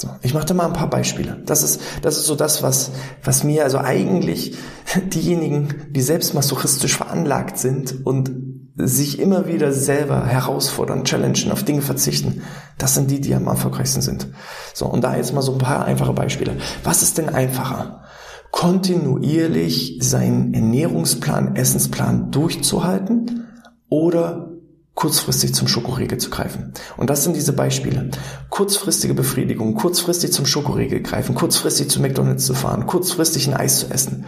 So, 0.00 0.08
ich 0.22 0.32
mache 0.32 0.46
da 0.46 0.54
mal 0.54 0.66
ein 0.66 0.72
paar 0.72 0.88
Beispiele. 0.88 1.42
Das 1.44 1.62
ist, 1.62 1.80
das 2.00 2.16
ist 2.16 2.26
so 2.26 2.34
das, 2.34 2.62
was, 2.62 2.92
was 3.22 3.44
mir 3.44 3.64
also 3.64 3.78
eigentlich 3.78 4.56
diejenigen, 5.12 5.88
die 5.90 6.00
selbst 6.00 6.32
masochistisch 6.32 6.96
veranlagt 6.96 7.58
sind 7.58 8.06
und 8.06 8.30
sich 8.76 9.18
immer 9.18 9.46
wieder 9.46 9.72
selber 9.72 10.26
herausfordern, 10.26 11.04
challengen, 11.04 11.52
auf 11.52 11.64
Dinge 11.64 11.82
verzichten, 11.82 12.42
das 12.78 12.94
sind 12.94 13.10
die, 13.10 13.20
die 13.20 13.34
am 13.34 13.46
erfolgreichsten 13.46 14.02
sind. 14.02 14.28
So, 14.74 14.86
und 14.86 15.02
da 15.02 15.16
jetzt 15.16 15.34
mal 15.34 15.42
so 15.42 15.52
ein 15.52 15.58
paar 15.58 15.84
einfache 15.84 16.12
Beispiele. 16.12 16.56
Was 16.84 17.02
ist 17.02 17.18
denn 17.18 17.28
einfacher? 17.28 18.04
Kontinuierlich 18.50 19.98
seinen 20.00 20.54
Ernährungsplan, 20.54 21.56
Essensplan 21.56 22.30
durchzuhalten 22.30 23.46
oder 23.88 24.50
kurzfristig 24.94 25.54
zum 25.54 25.68
Schokoriegel 25.68 26.18
zu 26.18 26.30
greifen. 26.30 26.72
Und 26.96 27.10
das 27.10 27.24
sind 27.24 27.34
diese 27.34 27.52
Beispiele. 27.52 28.10
Kurzfristige 28.50 29.14
Befriedigung, 29.14 29.74
kurzfristig 29.74 30.32
zum 30.32 30.46
Schokoriegel 30.46 31.00
greifen, 31.00 31.34
kurzfristig 31.34 31.88
zu 31.88 32.00
McDonald's 32.00 32.44
zu 32.44 32.54
fahren, 32.54 32.86
kurzfristig 32.86 33.48
ein 33.48 33.54
Eis 33.54 33.80
zu 33.80 33.90
essen. 33.90 34.26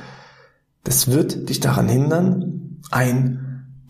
Das 0.84 1.08
wird 1.08 1.48
dich 1.48 1.60
daran 1.60 1.88
hindern, 1.88 2.80
einen 2.90 3.41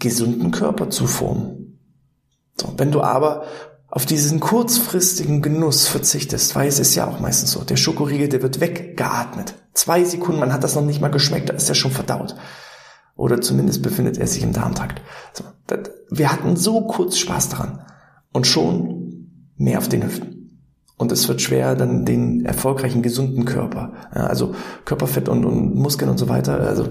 gesunden 0.02 0.50
Körper 0.50 0.90
zu 0.90 1.06
formen. 1.06 1.78
So, 2.60 2.74
wenn 2.76 2.92
du 2.92 3.00
aber 3.00 3.44
auf 3.88 4.04
diesen 4.04 4.40
kurzfristigen 4.40 5.42
Genuss 5.42 5.86
verzichtest, 5.86 6.54
weil 6.56 6.68
es 6.68 6.78
ist 6.78 6.94
ja 6.94 7.06
auch 7.06 7.20
meistens 7.20 7.52
so, 7.52 7.62
der 7.62 7.76
Schokoriegel, 7.76 8.28
der 8.28 8.42
wird 8.42 8.60
weggeatmet. 8.60 9.54
Zwei 9.74 10.04
Sekunden, 10.04 10.40
man 10.40 10.52
hat 10.52 10.64
das 10.64 10.74
noch 10.74 10.84
nicht 10.84 11.00
mal 11.00 11.10
geschmeckt, 11.10 11.48
da 11.48 11.54
ist 11.54 11.68
er 11.68 11.74
schon 11.74 11.90
verdaut. 11.90 12.34
Oder 13.16 13.40
zumindest 13.40 13.82
befindet 13.82 14.18
er 14.18 14.26
sich 14.26 14.42
im 14.42 14.52
Darmtrakt. 14.52 15.02
So, 15.34 15.44
wir 16.10 16.32
hatten 16.32 16.56
so 16.56 16.86
kurz 16.86 17.18
Spaß 17.18 17.50
daran 17.50 17.84
und 18.32 18.46
schon 18.46 19.28
mehr 19.56 19.78
auf 19.78 19.88
den 19.88 20.02
Hüften. 20.02 20.31
Und 21.02 21.10
es 21.10 21.26
wird 21.26 21.42
schwer, 21.42 21.74
dann 21.74 22.04
den 22.04 22.44
erfolgreichen, 22.46 23.02
gesunden 23.02 23.44
Körper, 23.44 23.92
ja, 24.14 24.28
also 24.28 24.54
Körperfett 24.84 25.28
und, 25.28 25.44
und 25.44 25.74
Muskeln 25.74 26.08
und 26.08 26.16
so 26.16 26.28
weiter. 26.28 26.60
Also 26.60 26.86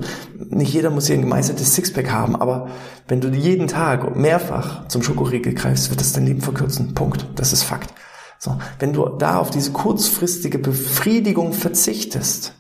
nicht 0.50 0.74
jeder 0.74 0.90
muss 0.90 1.08
hier 1.08 1.16
ein 1.16 1.22
gemeißeltes 1.22 1.76
Sixpack 1.76 2.12
haben, 2.12 2.36
aber 2.36 2.68
wenn 3.08 3.22
du 3.22 3.30
jeden 3.30 3.68
Tag 3.68 4.18
mehrfach 4.18 4.86
zum 4.90 5.02
Schokoriegel 5.02 5.54
greifst, 5.54 5.92
wird 5.92 6.02
das 6.02 6.12
dein 6.12 6.26
Leben 6.26 6.42
verkürzen. 6.42 6.94
Punkt. 6.94 7.26
Das 7.36 7.54
ist 7.54 7.64
Fakt. 7.64 7.94
So, 8.38 8.58
wenn 8.80 8.92
du 8.92 9.08
da 9.18 9.38
auf 9.38 9.50
diese 9.50 9.72
kurzfristige 9.72 10.60
Befriedigung 10.60 11.54
verzichtest, 11.54 12.54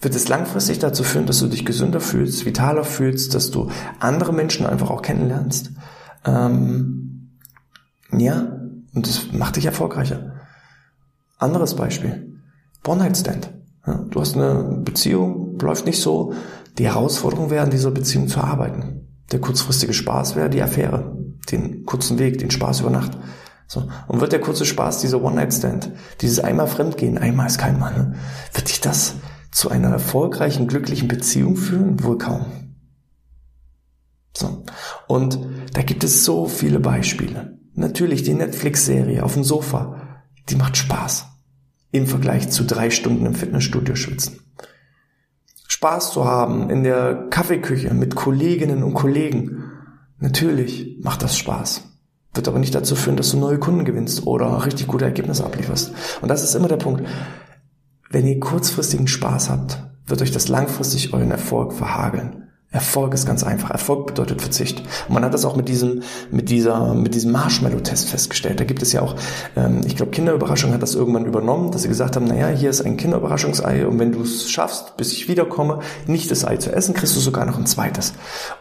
wird 0.00 0.14
es 0.14 0.28
langfristig 0.28 0.78
dazu 0.78 1.04
führen, 1.04 1.26
dass 1.26 1.40
du 1.40 1.46
dich 1.46 1.66
gesünder 1.66 2.00
fühlst, 2.00 2.46
vitaler 2.46 2.84
fühlst, 2.84 3.34
dass 3.34 3.50
du 3.50 3.68
andere 4.00 4.32
Menschen 4.32 4.64
einfach 4.64 4.88
auch 4.88 5.02
kennenlernst. 5.02 5.72
Ähm, 6.24 7.32
ja, 8.16 8.61
und 8.94 9.06
das 9.06 9.32
macht 9.32 9.56
dich 9.56 9.66
erfolgreicher. 9.66 10.32
Anderes 11.38 11.74
Beispiel. 11.74 12.40
One-Night-Stand. 12.86 13.50
Du 14.10 14.20
hast 14.20 14.36
eine 14.36 14.80
Beziehung, 14.84 15.58
läuft 15.58 15.86
nicht 15.86 16.00
so. 16.00 16.34
Die 16.78 16.86
Herausforderung 16.86 17.50
wäre, 17.50 17.64
an 17.64 17.70
dieser 17.70 17.90
Beziehung 17.90 18.28
zu 18.28 18.40
arbeiten. 18.40 19.08
Der 19.32 19.40
kurzfristige 19.40 19.92
Spaß 19.92 20.36
wäre 20.36 20.50
die 20.50 20.62
Affäre. 20.62 21.16
Den 21.50 21.84
kurzen 21.84 22.18
Weg, 22.18 22.38
den 22.38 22.50
Spaß 22.50 22.80
über 22.80 22.90
Nacht. 22.90 23.18
So. 23.66 23.88
Und 24.06 24.20
wird 24.20 24.32
der 24.32 24.40
kurze 24.40 24.66
Spaß, 24.66 25.00
dieser 25.00 25.22
One-Night-Stand, 25.22 25.92
dieses 26.20 26.40
einmal 26.40 26.66
Fremdgehen, 26.66 27.18
einmal 27.18 27.46
ist 27.46 27.58
kein 27.58 27.78
Mann, 27.78 27.94
ne? 27.94 28.14
wird 28.52 28.68
dich 28.68 28.80
das 28.80 29.14
zu 29.50 29.70
einer 29.70 29.88
erfolgreichen, 29.88 30.68
glücklichen 30.68 31.08
Beziehung 31.08 31.56
führen? 31.56 32.02
Wohl 32.04 32.18
kaum. 32.18 32.44
So. 34.36 34.64
Und 35.08 35.38
da 35.72 35.82
gibt 35.82 36.04
es 36.04 36.24
so 36.24 36.46
viele 36.46 36.80
Beispiele. 36.80 37.58
Natürlich 37.74 38.22
die 38.22 38.34
Netflix-Serie 38.34 39.22
auf 39.22 39.34
dem 39.34 39.44
Sofa, 39.44 40.22
die 40.48 40.56
macht 40.56 40.76
Spaß. 40.76 41.26
Im 41.90 42.06
Vergleich 42.06 42.50
zu 42.50 42.64
drei 42.64 42.90
Stunden 42.90 43.26
im 43.26 43.34
Fitnessstudio 43.34 43.94
schwitzen. 43.94 44.40
Spaß 45.68 46.12
zu 46.12 46.24
haben 46.24 46.70
in 46.70 46.84
der 46.84 47.26
Kaffeeküche 47.30 47.92
mit 47.94 48.14
Kolleginnen 48.14 48.82
und 48.82 48.94
Kollegen. 48.94 49.64
Natürlich 50.18 50.98
macht 51.02 51.22
das 51.22 51.36
Spaß. 51.36 51.82
Wird 52.34 52.48
aber 52.48 52.58
nicht 52.58 52.74
dazu 52.74 52.94
führen, 52.94 53.16
dass 53.16 53.30
du 53.30 53.38
neue 53.38 53.58
Kunden 53.58 53.84
gewinnst 53.84 54.26
oder 54.26 54.64
richtig 54.64 54.86
gute 54.86 55.04
Ergebnisse 55.04 55.44
ablieferst. 55.44 55.92
Und 56.22 56.28
das 56.28 56.42
ist 56.42 56.54
immer 56.54 56.68
der 56.68 56.76
Punkt. 56.76 57.06
Wenn 58.10 58.26
ihr 58.26 58.38
kurzfristigen 58.40 59.08
Spaß 59.08 59.50
habt, 59.50 59.82
wird 60.06 60.22
euch 60.22 60.30
das 60.30 60.48
langfristig 60.48 61.12
euren 61.14 61.30
Erfolg 61.30 61.72
verhageln. 61.72 62.41
Erfolg 62.72 63.12
ist 63.12 63.26
ganz 63.26 63.44
einfach. 63.44 63.70
Erfolg 63.70 64.06
bedeutet 64.06 64.40
Verzicht. 64.40 64.82
Und 65.06 65.14
man 65.14 65.24
hat 65.24 65.34
das 65.34 65.44
auch 65.44 65.56
mit 65.56 65.68
diesem, 65.68 66.02
mit 66.30 66.48
dieser, 66.48 66.94
mit 66.94 67.14
diesem 67.14 67.30
Marshmallow-Test 67.32 68.08
festgestellt. 68.08 68.60
Da 68.60 68.64
gibt 68.64 68.82
es 68.82 68.92
ja 68.92 69.02
auch, 69.02 69.14
ähm, 69.56 69.82
ich 69.86 69.94
glaube, 69.94 70.10
Kinderüberraschung 70.10 70.72
hat 70.72 70.82
das 70.82 70.94
irgendwann 70.94 71.26
übernommen, 71.26 71.70
dass 71.70 71.82
sie 71.82 71.88
gesagt 71.88 72.16
haben, 72.16 72.26
naja, 72.26 72.48
hier 72.48 72.70
ist 72.70 72.80
ein 72.80 72.96
Kinderüberraschungsei 72.96 73.86
und 73.86 73.98
wenn 73.98 74.12
du 74.12 74.22
es 74.22 74.50
schaffst, 74.50 74.96
bis 74.96 75.12
ich 75.12 75.28
wiederkomme, 75.28 75.80
nicht 76.06 76.30
das 76.30 76.44
Ei 76.44 76.56
zu 76.56 76.72
essen, 76.72 76.94
kriegst 76.94 77.14
du 77.14 77.20
sogar 77.20 77.44
noch 77.44 77.58
ein 77.58 77.66
zweites. 77.66 78.14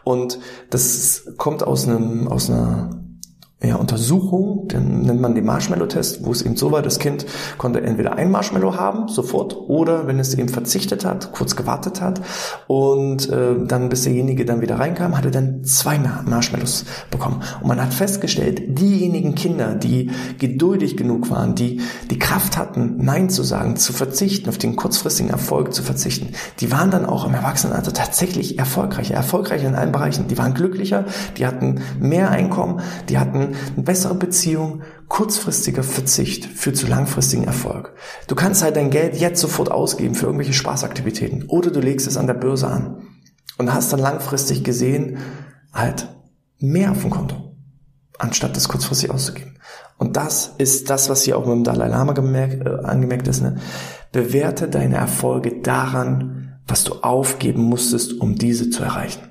Und 0.04 0.40
das 0.70 1.24
kommt 1.38 1.64
aus 1.64 1.88
einem, 1.88 2.28
aus 2.28 2.50
einer 2.50 3.01
ja, 3.64 3.76
Untersuchung, 3.76 4.68
den 4.70 5.04
nennt 5.04 5.22
man 5.22 5.36
den 5.36 5.46
Marshmallow-Test, 5.46 6.26
wo 6.26 6.32
es 6.32 6.42
eben 6.42 6.56
so 6.56 6.72
war, 6.72 6.82
das 6.82 6.98
Kind 6.98 7.28
konnte 7.60 7.82
entweder 7.82 8.16
ein 8.16 8.32
Marshmallow 8.32 8.76
haben, 8.76 9.08
sofort, 9.08 9.56
oder 9.56 10.08
wenn 10.08 10.18
es 10.18 10.34
eben 10.34 10.50
verzichtet 10.50 11.06
hat, 11.06 11.32
kurz 11.32 11.56
gewartet 11.56 12.02
hat 12.02 12.22
und 12.66 13.30
äh, 13.30 13.64
dann, 13.64 13.90
bis 13.90 14.04
derjenige 14.04 14.46
dann 14.46 14.62
wieder 14.62 14.80
reinkam, 14.80 15.16
hat 15.16 15.26
er 15.26 15.32
dann 15.32 15.64
zwei 15.64 16.00
Marshmallows 16.00 16.86
bekommen. 17.12 17.44
Und 17.62 17.68
man 17.68 17.80
hat 17.80 17.94
festgestellt, 17.94 18.80
diejenigen 18.80 19.36
Kinder, 19.36 19.76
die 19.76 20.10
geduldig 20.40 20.98
genug 20.98 21.30
waren, 21.30 21.54
die 21.54 21.82
die 22.10 22.18
Kraft 22.18 22.58
hatten, 22.58 22.96
Nein 22.98 23.30
zu 23.30 23.44
sagen, 23.44 23.76
zu 23.76 23.94
verzichten, 23.94 24.50
auf 24.50 24.58
den 24.58 24.76
kurzfristigen 24.76 25.30
Erfolg 25.30 25.76
zu 25.76 25.84
verzichten, 25.84 26.30
die 26.62 26.72
waren 26.72 26.90
dann 26.90 27.06
auch 27.06 27.28
im 27.28 27.36
Erwachsenenalter 27.36 27.94
tatsächlich 27.94 28.58
erfolgreicher, 28.58 29.14
erfolgreicher 29.14 29.68
in 29.68 29.76
allen 29.76 29.92
Bereichen. 29.92 30.28
Die 30.28 30.38
waren 30.40 30.56
glücklicher, 30.56 31.06
die 31.38 31.46
hatten 31.46 31.82
mehr 32.00 32.32
Einkommen, 32.32 32.82
die 33.08 33.20
hatten 33.20 33.51
bessere 33.76 34.16
Beziehung, 34.16 34.82
kurzfristiger 35.08 35.84
Verzicht 35.84 36.46
führt 36.46 36.78
zu 36.78 36.88
langfristigen 36.88 37.44
Erfolg. 37.44 37.94
Du 38.28 38.36
kannst 38.36 38.64
halt 38.64 38.76
dein 38.76 38.90
Geld 38.90 39.16
jetzt 39.18 39.42
sofort 39.42 39.72
ausgeben 39.72 40.16
für 40.16 40.26
irgendwelche 40.26 40.54
Spaßaktivitäten 40.54 41.46
oder 41.48 41.72
du 41.72 41.80
legst 41.80 42.08
es 42.08 42.18
an 42.18 42.28
der 42.28 42.34
Börse 42.34 42.68
an 42.68 43.08
und 43.58 43.74
hast 43.74 43.92
dann 43.94 44.00
langfristig 44.00 44.64
gesehen 44.64 45.18
halt 45.74 46.08
mehr 46.60 46.92
auf 46.92 47.02
dem 47.02 47.10
Konto, 47.10 47.56
anstatt 48.18 48.56
das 48.56 48.68
kurzfristig 48.68 49.12
auszugeben. 49.12 49.58
Und 49.98 50.18
das 50.18 50.56
ist 50.58 50.90
das, 50.90 51.10
was 51.10 51.24
hier 51.24 51.38
auch 51.38 51.46
mit 51.46 51.54
dem 51.54 51.64
Dalai 51.64 51.88
Lama 51.88 52.14
gemerkt, 52.14 52.66
äh, 52.66 52.70
angemerkt 52.84 53.28
ist. 53.28 53.42
Ne? 53.42 53.58
Bewerte 54.12 54.68
deine 54.68 54.96
Erfolge 54.96 55.62
daran, 55.62 56.60
was 56.68 56.84
du 56.84 56.96
aufgeben 57.02 57.62
musstest, 57.62 58.20
um 58.20 58.36
diese 58.36 58.70
zu 58.70 58.84
erreichen. 58.84 59.31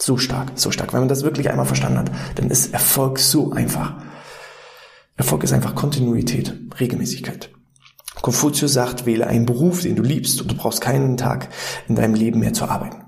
So 0.00 0.16
stark, 0.16 0.52
so 0.54 0.70
stark. 0.70 0.92
Wenn 0.92 1.00
man 1.00 1.08
das 1.08 1.24
wirklich 1.24 1.50
einmal 1.50 1.66
verstanden 1.66 1.98
hat, 1.98 2.10
dann 2.36 2.50
ist 2.50 2.72
Erfolg 2.72 3.18
so 3.18 3.52
einfach. 3.52 3.96
Erfolg 5.16 5.42
ist 5.42 5.52
einfach 5.52 5.74
Kontinuität, 5.74 6.54
Regelmäßigkeit. 6.78 7.50
Konfuzius 8.22 8.72
sagt, 8.72 9.06
wähle 9.06 9.26
einen 9.26 9.46
Beruf, 9.46 9.82
den 9.82 9.96
du 9.96 10.02
liebst 10.02 10.40
und 10.40 10.50
du 10.50 10.56
brauchst 10.56 10.80
keinen 10.80 11.16
Tag 11.16 11.48
in 11.88 11.96
deinem 11.96 12.14
Leben 12.14 12.40
mehr 12.40 12.52
zu 12.52 12.64
arbeiten. 12.64 13.04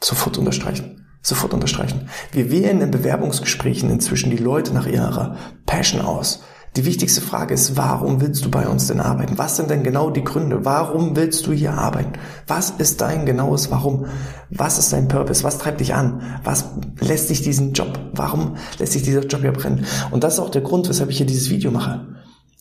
Sofort 0.00 0.38
unterstreichen. 0.38 1.06
Sofort 1.22 1.54
unterstreichen. 1.54 2.08
Wir 2.32 2.50
wählen 2.50 2.80
in 2.80 2.90
Bewerbungsgesprächen 2.90 3.90
inzwischen 3.90 4.30
die 4.30 4.36
Leute 4.36 4.74
nach 4.74 4.86
ihrer 4.86 5.36
Passion 5.66 6.00
aus. 6.00 6.42
Die 6.76 6.86
wichtigste 6.86 7.20
Frage 7.20 7.52
ist, 7.52 7.76
warum 7.76 8.22
willst 8.22 8.46
du 8.46 8.50
bei 8.50 8.66
uns 8.66 8.86
denn 8.86 9.00
arbeiten? 9.00 9.36
Was 9.36 9.56
sind 9.56 9.68
denn 9.68 9.82
genau 9.82 10.08
die 10.08 10.24
Gründe? 10.24 10.64
Warum 10.64 11.16
willst 11.16 11.46
du 11.46 11.52
hier 11.52 11.74
arbeiten? 11.74 12.12
Was 12.46 12.70
ist 12.70 13.02
dein 13.02 13.26
genaues 13.26 13.70
Warum? 13.70 14.06
Was 14.48 14.78
ist 14.78 14.90
dein 14.90 15.06
Purpose? 15.06 15.44
Was 15.44 15.58
treibt 15.58 15.80
dich 15.80 15.94
an? 15.94 16.22
Was 16.44 16.64
lässt 16.98 17.28
dich 17.28 17.42
diesen 17.42 17.74
Job? 17.74 17.98
Warum 18.14 18.56
lässt 18.78 18.94
sich 18.94 19.02
dieser 19.02 19.26
Job 19.26 19.42
hier 19.42 19.52
brennen? 19.52 19.84
Und 20.10 20.24
das 20.24 20.34
ist 20.34 20.40
auch 20.40 20.48
der 20.48 20.62
Grund, 20.62 20.88
weshalb 20.88 21.10
ich 21.10 21.18
hier 21.18 21.26
dieses 21.26 21.50
Video 21.50 21.70
mache. 21.70 22.06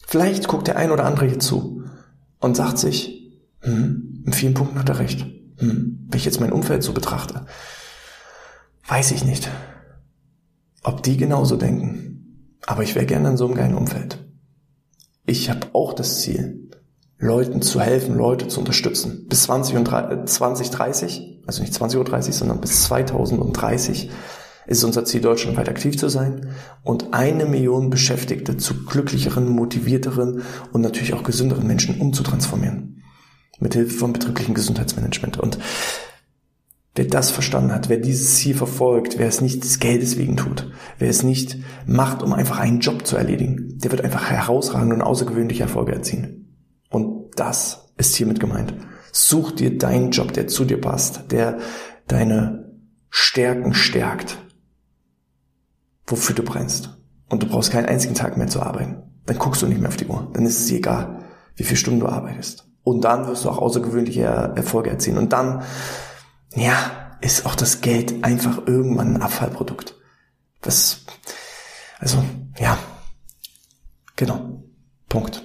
Vielleicht 0.05 0.49
guckt 0.49 0.67
der 0.67 0.75
ein 0.75 0.91
oder 0.91 1.05
andere 1.05 1.27
hier 1.27 1.39
zu 1.39 1.83
und 2.39 2.57
sagt 2.57 2.79
sich, 2.79 3.31
hm, 3.61 4.23
in 4.25 4.33
vielen 4.33 4.55
Punkten 4.55 4.77
hat 4.77 4.89
er 4.89 4.99
recht. 4.99 5.25
Hm, 5.57 6.07
wenn 6.09 6.17
ich 6.17 6.25
jetzt 6.25 6.41
mein 6.41 6.51
Umfeld 6.51 6.83
so 6.83 6.91
betrachte, 6.91 7.45
weiß 8.89 9.11
ich 9.11 9.23
nicht, 9.23 9.49
ob 10.83 11.01
die 11.01 11.15
genauso 11.15 11.55
denken. 11.55 12.10
Aber 12.67 12.83
ich 12.83 12.95
wäre 12.95 13.05
gerne 13.05 13.29
in 13.29 13.37
so 13.37 13.45
einem 13.45 13.55
geilen 13.55 13.75
Umfeld. 13.75 14.23
Ich 15.25 15.49
habe 15.49 15.67
auch 15.73 15.93
das 15.93 16.21
Ziel, 16.21 16.69
Leuten 17.17 17.61
zu 17.61 17.79
helfen, 17.79 18.15
Leute 18.15 18.47
zu 18.47 18.59
unterstützen. 18.59 19.27
Bis 19.29 19.43
20 19.43 19.75
und 19.75 20.29
2030, 20.29 21.41
also 21.45 21.61
nicht 21.61 21.73
20.30 21.73 22.27
Uhr, 22.27 22.33
sondern 22.33 22.61
bis 22.61 22.83
2030 22.83 24.09
ist 24.67 24.83
unser 24.83 25.05
Ziel, 25.05 25.21
deutschlandweit 25.21 25.69
aktiv 25.69 25.97
zu 25.97 26.09
sein 26.09 26.49
und 26.83 27.13
eine 27.13 27.45
Million 27.45 27.89
Beschäftigte 27.89 28.57
zu 28.57 28.85
glücklicheren, 28.85 29.49
motivierteren 29.49 30.41
und 30.71 30.81
natürlich 30.81 31.13
auch 31.13 31.23
gesünderen 31.23 31.67
Menschen 31.67 31.99
umzutransformieren. 31.99 33.03
Mithilfe 33.59 33.95
von 33.95 34.13
betrieblichem 34.13 34.53
Gesundheitsmanagement. 34.53 35.37
Und 35.37 35.59
Wer 36.95 37.05
das 37.05 37.31
verstanden 37.31 37.73
hat, 37.73 37.87
wer 37.87 37.97
dieses 37.97 38.35
Ziel 38.35 38.53
verfolgt, 38.53 39.17
wer 39.17 39.27
es 39.27 39.39
nicht 39.39 39.63
des 39.63 39.79
Geldes 39.79 40.17
wegen 40.17 40.35
tut, 40.35 40.71
wer 40.97 41.09
es 41.09 41.23
nicht 41.23 41.57
macht, 41.85 42.21
um 42.21 42.33
einfach 42.33 42.59
einen 42.59 42.81
Job 42.81 43.07
zu 43.07 43.15
erledigen, 43.15 43.77
der 43.77 43.91
wird 43.91 44.03
einfach 44.03 44.29
herausragende 44.29 44.95
und 44.95 45.01
außergewöhnliche 45.01 45.63
Erfolge 45.63 45.93
erzielen. 45.93 46.53
Und 46.89 47.31
das 47.37 47.93
ist 47.97 48.15
hiermit 48.15 48.41
gemeint. 48.41 48.73
Such 49.13 49.51
dir 49.51 49.77
deinen 49.77 50.11
Job, 50.11 50.33
der 50.33 50.47
zu 50.47 50.65
dir 50.65 50.81
passt, 50.81 51.31
der 51.31 51.59
deine 52.07 52.73
Stärken 53.09 53.73
stärkt 53.73 54.37
wofür 56.11 56.35
du 56.35 56.43
brennst. 56.43 56.97
Und 57.29 57.43
du 57.43 57.47
brauchst 57.47 57.71
keinen 57.71 57.85
einzigen 57.85 58.13
Tag 58.13 58.37
mehr 58.37 58.47
zu 58.47 58.61
arbeiten. 58.61 58.97
Dann 59.25 59.37
guckst 59.37 59.61
du 59.61 59.67
nicht 59.67 59.79
mehr 59.79 59.89
auf 59.89 59.97
die 59.97 60.07
Uhr. 60.07 60.29
Dann 60.33 60.45
ist 60.45 60.59
es 60.59 60.65
dir 60.67 60.77
egal, 60.77 61.19
wie 61.55 61.63
viele 61.63 61.77
Stunden 61.77 62.01
du 62.01 62.07
arbeitest. 62.07 62.67
Und 62.83 63.03
dann 63.03 63.27
wirst 63.27 63.45
du 63.45 63.49
auch 63.49 63.59
außergewöhnliche 63.59 64.23
Erfolge 64.23 64.89
erzielen. 64.89 65.17
Und 65.17 65.31
dann, 65.31 65.61
ja, 66.55 67.17
ist 67.21 67.45
auch 67.45 67.55
das 67.55 67.81
Geld 67.81 68.23
einfach 68.23 68.65
irgendwann 68.67 69.15
ein 69.15 69.21
Abfallprodukt. 69.21 69.95
Was, 70.61 71.05
also, 71.99 72.23
ja, 72.59 72.77
genau, 74.15 74.63
Punkt. 75.09 75.43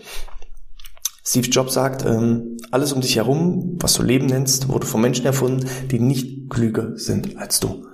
Steve 1.25 1.49
Jobs 1.49 1.75
sagt, 1.75 2.05
ähm, 2.05 2.57
alles 2.71 2.93
um 2.93 3.01
dich 3.01 3.17
herum, 3.17 3.77
was 3.81 3.95
du 3.95 4.03
Leben 4.03 4.27
nennst, 4.27 4.69
wurde 4.69 4.87
von 4.87 5.01
Menschen 5.01 5.27
erfunden, 5.27 5.69
die 5.91 5.99
nicht 5.99 6.49
klüger 6.49 6.97
sind 6.97 7.37
als 7.37 7.61
du. 7.61 7.87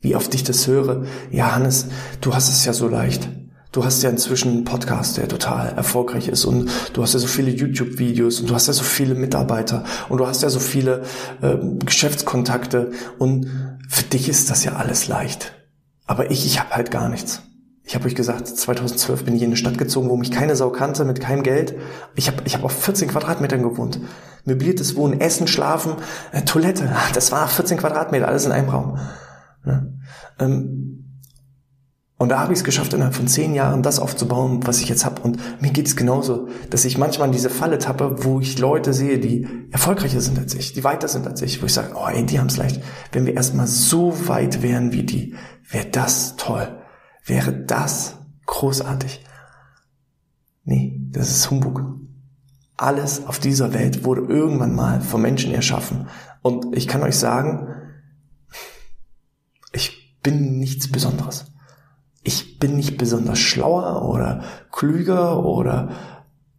Wie 0.00 0.14
oft 0.14 0.34
ich 0.34 0.44
das 0.44 0.66
höre, 0.66 1.04
ja 1.30 1.54
Hannes, 1.54 1.88
du 2.20 2.34
hast 2.34 2.48
es 2.48 2.64
ja 2.64 2.72
so 2.72 2.88
leicht. 2.88 3.28
Du 3.74 3.84
hast 3.84 4.04
ja 4.04 4.10
inzwischen 4.10 4.52
einen 4.52 4.64
Podcast, 4.64 5.16
der 5.16 5.26
total 5.26 5.70
erfolgreich 5.70 6.28
ist 6.28 6.44
und 6.44 6.70
du 6.92 7.02
hast 7.02 7.14
ja 7.14 7.18
so 7.18 7.26
viele 7.26 7.50
YouTube-Videos 7.50 8.38
und 8.38 8.48
du 8.48 8.54
hast 8.54 8.68
ja 8.68 8.72
so 8.72 8.84
viele 8.84 9.16
Mitarbeiter 9.16 9.82
und 10.08 10.18
du 10.18 10.28
hast 10.28 10.44
ja 10.44 10.48
so 10.48 10.60
viele 10.60 11.02
äh, 11.42 11.56
Geschäftskontakte 11.84 12.92
und 13.18 13.50
für 13.88 14.04
dich 14.04 14.28
ist 14.28 14.48
das 14.48 14.62
ja 14.62 14.74
alles 14.74 15.08
leicht. 15.08 15.54
Aber 16.06 16.30
ich, 16.30 16.46
ich 16.46 16.60
habe 16.60 16.70
halt 16.70 16.92
gar 16.92 17.08
nichts. 17.08 17.42
Ich 17.82 17.96
habe 17.96 18.06
euch 18.06 18.14
gesagt, 18.14 18.46
2012 18.46 19.24
bin 19.24 19.34
ich 19.34 19.42
in 19.42 19.48
eine 19.48 19.56
Stadt 19.56 19.76
gezogen, 19.76 20.08
wo 20.08 20.16
mich 20.16 20.30
keine 20.30 20.54
Sau 20.54 20.70
kannte, 20.70 21.04
mit 21.04 21.18
keinem 21.18 21.42
Geld. 21.42 21.74
Ich 22.14 22.28
habe 22.28 22.42
ich 22.44 22.54
hab 22.54 22.62
auf 22.62 22.80
14 22.80 23.08
Quadratmetern 23.08 23.64
gewohnt. 23.64 23.98
Möbliertes 24.44 24.94
Wohnen, 24.94 25.20
Essen, 25.20 25.48
Schlafen, 25.48 25.94
äh, 26.30 26.42
Toilette. 26.42 26.94
Das 27.12 27.32
war 27.32 27.48
14 27.48 27.78
Quadratmeter, 27.78 28.28
alles 28.28 28.46
in 28.46 28.52
einem 28.52 28.68
Raum. 28.68 29.00
Ne? 29.64 29.98
Ähm, 30.38 31.03
und 32.24 32.30
da 32.30 32.38
habe 32.38 32.54
ich 32.54 32.60
es 32.60 32.64
geschafft, 32.64 32.94
innerhalb 32.94 33.14
von 33.14 33.28
zehn 33.28 33.54
Jahren 33.54 33.82
das 33.82 33.98
aufzubauen, 33.98 34.66
was 34.66 34.80
ich 34.80 34.88
jetzt 34.88 35.04
habe. 35.04 35.20
Und 35.20 35.60
mir 35.60 35.72
geht 35.72 35.86
es 35.86 35.94
genauso, 35.94 36.48
dass 36.70 36.86
ich 36.86 36.96
manchmal 36.96 37.28
in 37.28 37.32
diese 37.32 37.50
Falle 37.50 37.76
tappe, 37.76 38.24
wo 38.24 38.40
ich 38.40 38.58
Leute 38.58 38.94
sehe, 38.94 39.18
die 39.18 39.46
erfolgreicher 39.70 40.22
sind 40.22 40.38
als 40.38 40.54
ich, 40.54 40.72
die 40.72 40.84
weiter 40.84 41.06
sind 41.06 41.26
als 41.26 41.42
ich, 41.42 41.60
wo 41.60 41.66
ich 41.66 41.74
sage, 41.74 41.92
oh 41.94 42.08
ey, 42.08 42.24
die 42.24 42.40
haben 42.40 42.46
es 42.46 42.56
leicht. 42.56 42.82
Wenn 43.12 43.26
wir 43.26 43.34
erstmal 43.34 43.66
so 43.66 44.26
weit 44.26 44.62
wären 44.62 44.92
wie 44.92 45.02
die, 45.02 45.34
wäre 45.68 45.84
das 45.84 46.36
toll. 46.36 46.66
Wäre 47.26 47.52
das 47.52 48.16
großartig. 48.46 49.22
Nee, 50.64 50.98
das 51.10 51.28
ist 51.28 51.50
Humbug. 51.50 51.82
Alles 52.78 53.26
auf 53.26 53.38
dieser 53.38 53.74
Welt 53.74 54.04
wurde 54.04 54.22
irgendwann 54.22 54.74
mal 54.74 55.02
von 55.02 55.20
Menschen 55.20 55.52
erschaffen. 55.52 56.08
Und 56.40 56.74
ich 56.74 56.88
kann 56.88 57.02
euch 57.02 57.18
sagen, 57.18 57.68
ich 59.72 60.18
bin 60.22 60.58
nichts 60.58 60.90
Besonderes. 60.90 61.53
Ich 62.24 62.58
bin 62.58 62.76
nicht 62.76 62.96
besonders 62.96 63.38
schlauer 63.38 64.08
oder 64.08 64.42
klüger 64.72 65.44
oder 65.44 65.90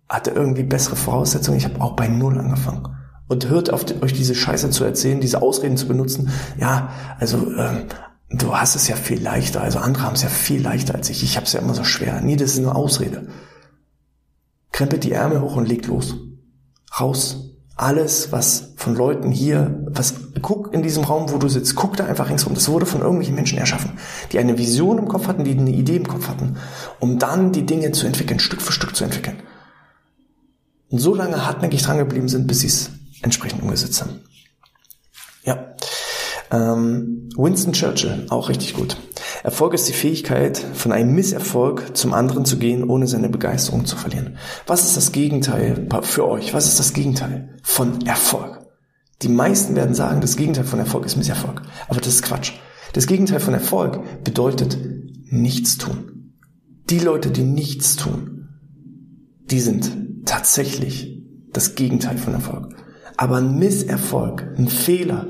hatte 0.07 0.31
irgendwie 0.31 0.63
bessere 0.63 0.95
Voraussetzungen. 0.95 1.57
Ich 1.57 1.65
habe 1.65 1.81
auch 1.81 1.95
bei 1.95 2.07
Null 2.07 2.37
angefangen. 2.37 2.87
Und 3.27 3.49
hört 3.49 3.73
auf 3.73 3.83
euch 4.03 4.13
diese 4.13 4.35
Scheiße 4.35 4.69
zu 4.69 4.83
erzählen, 4.83 5.19
diese 5.19 5.41
Ausreden 5.41 5.77
zu 5.77 5.87
benutzen. 5.87 6.29
Ja, 6.59 6.89
also 7.19 7.51
ähm, 7.57 7.85
du 8.29 8.55
hast 8.55 8.75
es 8.75 8.87
ja 8.87 8.95
viel 8.95 9.21
leichter. 9.21 9.61
Also 9.61 9.79
andere 9.79 10.03
haben 10.03 10.13
es 10.13 10.21
ja 10.21 10.29
viel 10.29 10.61
leichter 10.61 10.93
als 10.93 11.09
ich. 11.09 11.23
Ich 11.23 11.35
habe 11.35 11.47
es 11.47 11.53
ja 11.53 11.59
immer 11.59 11.73
so 11.73 11.83
schwer. 11.83 12.21
Nee, 12.21 12.35
das 12.35 12.51
ist 12.51 12.59
nur 12.59 12.75
Ausrede. 12.75 13.27
Krempelt 14.71 15.03
die 15.03 15.13
Ärmel 15.13 15.41
hoch 15.41 15.55
und 15.55 15.67
legt 15.67 15.87
los. 15.87 16.15
Raus 16.99 17.54
alles, 17.75 18.31
was 18.31 18.73
von 18.77 18.95
Leuten 18.95 19.31
hier, 19.31 19.83
was, 19.87 20.13
guck 20.41 20.73
in 20.73 20.81
diesem 20.81 21.03
Raum, 21.03 21.29
wo 21.31 21.37
du 21.37 21.49
sitzt, 21.49 21.75
guck 21.75 21.97
da 21.97 22.05
einfach 22.05 22.29
ringsrum. 22.29 22.53
Das 22.53 22.69
wurde 22.69 22.85
von 22.85 23.01
irgendwelchen 23.01 23.35
Menschen 23.35 23.57
erschaffen, 23.57 23.97
die 24.31 24.39
eine 24.39 24.57
Vision 24.57 24.97
im 24.97 25.07
Kopf 25.09 25.27
hatten, 25.27 25.43
die 25.43 25.51
eine 25.51 25.71
Idee 25.71 25.97
im 25.97 26.07
Kopf 26.07 26.29
hatten, 26.29 26.57
um 26.99 27.19
dann 27.19 27.51
die 27.51 27.65
Dinge 27.65 27.91
zu 27.91 28.07
entwickeln, 28.07 28.39
Stück 28.39 28.61
für 28.61 28.71
Stück 28.71 28.95
zu 28.95 29.03
entwickeln. 29.03 29.41
Und 30.89 30.99
so 30.99 31.13
lange 31.13 31.45
hartnäckig 31.45 31.81
dran 31.83 31.97
geblieben 31.97 32.29
sind, 32.29 32.47
bis 32.47 32.61
sie 32.61 32.67
es 32.67 32.91
entsprechend 33.21 33.61
umgesetzt 33.61 34.01
haben. 34.01 34.21
Ja. 35.43 35.75
Ähm, 36.51 37.29
Winston 37.35 37.73
Churchill, 37.73 38.27
auch 38.29 38.49
richtig 38.49 38.73
gut. 38.73 38.97
Erfolg 39.43 39.73
ist 39.73 39.87
die 39.87 39.93
Fähigkeit, 39.93 40.57
von 40.57 40.91
einem 40.91 41.13
Misserfolg 41.13 41.95
zum 41.97 42.13
anderen 42.13 42.45
zu 42.45 42.57
gehen, 42.57 42.83
ohne 42.83 43.07
seine 43.07 43.29
Begeisterung 43.29 43.85
zu 43.85 43.95
verlieren. 43.95 44.37
Was 44.67 44.83
ist 44.83 44.97
das 44.97 45.11
Gegenteil 45.11 45.87
für 46.03 46.27
euch? 46.27 46.53
Was 46.53 46.67
ist 46.67 46.79
das 46.79 46.93
Gegenteil 46.93 47.57
von 47.63 48.05
Erfolg? 48.05 48.65
Die 49.21 49.29
meisten 49.29 49.75
werden 49.75 49.95
sagen, 49.95 50.21
das 50.21 50.35
Gegenteil 50.35 50.65
von 50.65 50.79
Erfolg 50.79 51.05
ist 51.05 51.15
Misserfolg. 51.15 51.61
Aber 51.87 51.99
das 51.99 52.15
ist 52.15 52.23
Quatsch. 52.23 52.53
Das 52.93 53.07
Gegenteil 53.07 53.39
von 53.39 53.53
Erfolg 53.53 54.23
bedeutet 54.23 54.77
nichts 55.29 55.77
tun. 55.77 56.33
Die 56.89 56.99
Leute, 56.99 57.31
die 57.31 57.43
nichts 57.43 57.95
tun, 57.95 58.49
die 59.49 59.59
sind 59.59 60.25
tatsächlich 60.25 61.23
das 61.51 61.75
Gegenteil 61.75 62.17
von 62.17 62.33
Erfolg. 62.33 62.75
Aber 63.17 63.37
ein 63.37 63.57
Misserfolg, 63.57 64.45
ein 64.57 64.67
Fehler, 64.67 65.27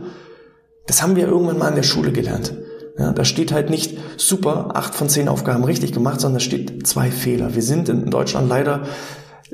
das 0.87 1.01
haben 1.01 1.15
wir 1.15 1.27
irgendwann 1.27 1.57
mal 1.57 1.69
in 1.69 1.75
der 1.75 1.83
Schule 1.83 2.11
gelernt. 2.11 2.53
Ja, 2.97 3.11
da 3.11 3.25
steht 3.25 3.51
halt 3.51 3.69
nicht 3.69 3.97
super, 4.17 4.69
acht 4.73 4.95
von 4.95 5.09
zehn 5.09 5.27
Aufgaben 5.27 5.63
richtig 5.65 5.91
gemacht, 5.91 6.21
sondern 6.21 6.39
da 6.39 6.45
steht 6.45 6.87
zwei 6.87 7.11
Fehler. 7.11 7.53
Wir 7.53 7.61
sind 7.61 7.89
in 7.89 8.09
Deutschland 8.09 8.47
leider 8.47 8.83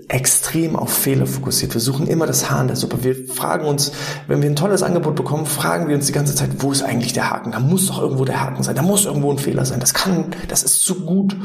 extrem 0.08 0.76
auf 0.76 0.94
Fehler 0.94 1.26
fokussiert. 1.26 1.74
Wir 1.74 1.82
suchen 1.82 2.08
immer 2.08 2.28
das 2.28 2.50
Haar 2.50 2.62
in 2.62 2.68
der 2.68 2.76
Suppe. 2.76 3.04
Wir 3.04 3.16
fragen 3.28 3.66
uns, 3.66 3.92
wenn 4.28 4.42
wir 4.42 4.50
ein 4.50 4.56
tolles 4.56 4.84
Angebot 4.84 5.16
bekommen, 5.16 5.46
fragen 5.46 5.88
wir 5.88 5.96
uns 5.96 6.06
die 6.06 6.12
ganze 6.12 6.36
Zeit, 6.36 6.50
wo 6.60 6.72
ist 6.72 6.84
eigentlich 6.84 7.14
der 7.14 7.30
Haken? 7.30 7.52
Da 7.52 7.60
muss 7.60 7.88
doch 7.88 8.00
irgendwo 8.00 8.26
der 8.26 8.42
Haken 8.42 8.64
sein. 8.64 8.76
Da 8.76 8.84
muss 8.84 9.06
irgendwo 9.06 9.32
ein 9.32 9.38
Fehler 9.38 9.66
sein. 9.66 9.80
Das 9.80 9.94
kann, 9.94 10.28
das 10.48 10.64
ist 10.64 10.84
zu 10.84 11.06
gut, 11.06 11.36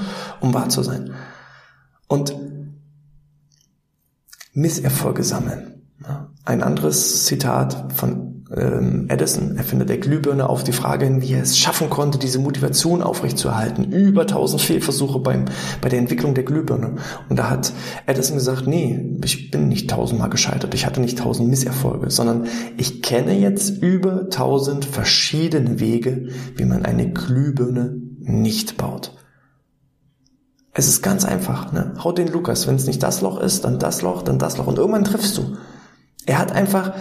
um 0.41 0.53
wahr 0.55 0.69
zu 0.69 0.83
sein. 0.83 1.15
Und 2.09 2.37
Misserfolge 4.53 5.25
sammeln. 5.25 5.83
Ein 6.45 6.63
anderes 6.63 7.25
Zitat 7.25 7.93
von 7.95 8.36
ähm, 8.55 9.07
Edison, 9.09 9.57
Erfinder 9.57 9.85
der 9.85 9.99
Glühbirne, 9.99 10.49
auf 10.49 10.63
die 10.63 10.73
Frage 10.73 11.07
hin, 11.07 11.23
wie 11.23 11.33
er 11.33 11.43
es 11.43 11.59
schaffen 11.59 11.91
konnte, 11.91 12.19
diese 12.19 12.39
Motivation 12.39 13.03
aufrechtzuerhalten. 13.03 13.91
Über 13.91 14.27
tausend 14.27 14.63
Fehlversuche 14.63 15.19
beim, 15.19 15.47
bei 15.81 15.89
der 15.89 15.99
Entwicklung 15.99 16.35
der 16.35 16.45
Glühbirne. 16.45 16.97
Und 17.29 17.39
da 17.39 17.51
hat 17.51 17.73
Edison 18.07 18.37
gesagt, 18.37 18.67
nee, 18.67 19.19
ich 19.25 19.51
bin 19.51 19.69
nicht 19.69 19.91
tausendmal 19.91 20.31
gescheitert, 20.31 20.75
ich 20.75 20.87
hatte 20.87 21.01
nicht 21.01 21.19
tausend 21.19 21.49
Misserfolge, 21.49 22.11
sondern 22.11 22.47
ich 22.77 23.03
kenne 23.03 23.37
jetzt 23.37 23.83
über 23.83 24.31
tausend 24.31 24.85
verschiedene 24.85 25.81
Wege, 25.81 26.29
wie 26.55 26.65
man 26.65 26.85
eine 26.85 27.13
Glühbirne 27.13 27.97
nicht 28.21 28.77
baut. 28.77 29.13
Es 30.73 30.89
ist 30.89 31.03
ganz 31.03 31.25
einfach. 31.25 31.73
Ne? 31.73 31.95
Hau 32.05 32.13
den 32.13 32.29
Lukas. 32.29 32.67
Wenn 32.67 32.77
es 32.77 32.87
nicht 32.87 33.03
das 33.03 33.23
Loch 33.23 33.41
ist, 33.41 33.65
dann 33.65 33.79
das 33.79 34.03
Loch, 34.03 34.23
dann 34.23 34.39
das 34.39 34.59
Loch. 34.59 34.67
Und 34.67 34.77
irgendwann 34.77 35.05
triffst 35.05 35.39
du. 35.39 35.57
Er 36.27 36.39
hat 36.39 36.53
einfach 36.53 36.93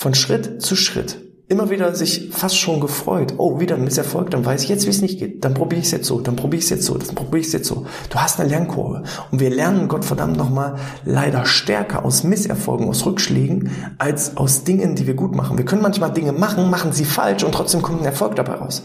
von 0.00 0.14
Schritt 0.14 0.62
zu 0.62 0.76
Schritt 0.76 1.18
immer 1.48 1.68
wieder 1.68 1.92
sich 1.96 2.30
fast 2.30 2.56
schon 2.56 2.78
gefreut. 2.80 3.34
Oh, 3.36 3.58
wieder 3.58 3.74
ein 3.74 3.82
Misserfolg, 3.82 4.30
dann 4.30 4.44
weiß 4.46 4.62
ich 4.62 4.68
jetzt, 4.68 4.86
wie 4.86 4.90
es 4.90 5.02
nicht 5.02 5.18
geht. 5.18 5.44
Dann 5.44 5.52
probiere 5.52 5.80
ich 5.80 5.86
es 5.86 5.90
jetzt 5.90 6.06
so, 6.06 6.20
dann 6.20 6.36
probiere 6.36 6.60
ich 6.60 6.64
es 6.66 6.70
jetzt 6.70 6.84
so, 6.84 6.96
dann 6.96 7.16
probiere 7.16 7.40
ich 7.40 7.48
es 7.48 7.52
jetzt 7.52 7.66
so. 7.66 7.86
Du 8.08 8.18
hast 8.20 8.38
eine 8.38 8.48
Lernkurve. 8.48 9.02
Und 9.32 9.40
wir 9.40 9.50
lernen, 9.50 9.88
Gott 9.88 10.04
verdammt 10.04 10.36
nochmal, 10.36 10.76
leider 11.04 11.44
stärker 11.44 12.04
aus 12.04 12.22
Misserfolgen, 12.22 12.88
aus 12.88 13.04
Rückschlägen, 13.04 13.72
als 13.98 14.36
aus 14.36 14.62
Dingen, 14.62 14.94
die 14.94 15.08
wir 15.08 15.14
gut 15.14 15.34
machen. 15.34 15.58
Wir 15.58 15.64
können 15.64 15.82
manchmal 15.82 16.12
Dinge 16.12 16.30
machen, 16.30 16.70
machen 16.70 16.92
sie 16.92 17.04
falsch 17.04 17.42
und 17.42 17.50
trotzdem 17.52 17.82
kommt 17.82 18.00
ein 18.00 18.06
Erfolg 18.06 18.36
dabei 18.36 18.54
raus. 18.54 18.84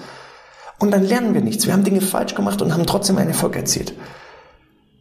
Und 0.79 0.89
dann 0.89 1.03
lernen 1.03 1.35
wir 1.35 1.41
nichts. 1.41 1.67
Wir 1.67 1.73
haben 1.73 1.83
Dinge 1.83 2.01
falsch 2.01 2.33
gemacht 2.33 2.63
und 2.63 2.73
haben 2.73 2.87
trotzdem 2.87 3.19
einen 3.19 3.29
Erfolg 3.29 3.55
erzielt. 3.55 3.93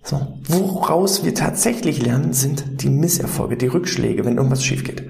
So. 0.03 0.21
Woraus 0.49 1.25
wir 1.25 1.35
tatsächlich 1.35 2.05
lernen, 2.05 2.35
sind 2.35 2.83
die 2.83 2.91
Misserfolge, 2.91 3.57
die 3.57 3.69
Rückschläge, 3.69 4.27
wenn 4.27 4.37
irgendwas 4.37 4.63
schief 4.63 4.85
geht. 4.85 5.05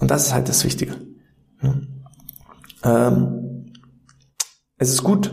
Und 0.00 0.10
das 0.10 0.26
ist 0.26 0.34
halt 0.34 0.48
das 0.48 0.64
Wichtige. 0.64 0.96
Ähm, 2.82 3.66
es 4.78 4.90
ist 4.90 5.04
gut, 5.04 5.32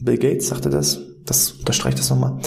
Bill 0.00 0.18
Gates 0.18 0.48
sagte 0.48 0.68
das, 0.68 1.00
das 1.24 1.52
unterstreicht 1.52 1.98
das 1.98 2.10
nochmal. 2.10 2.38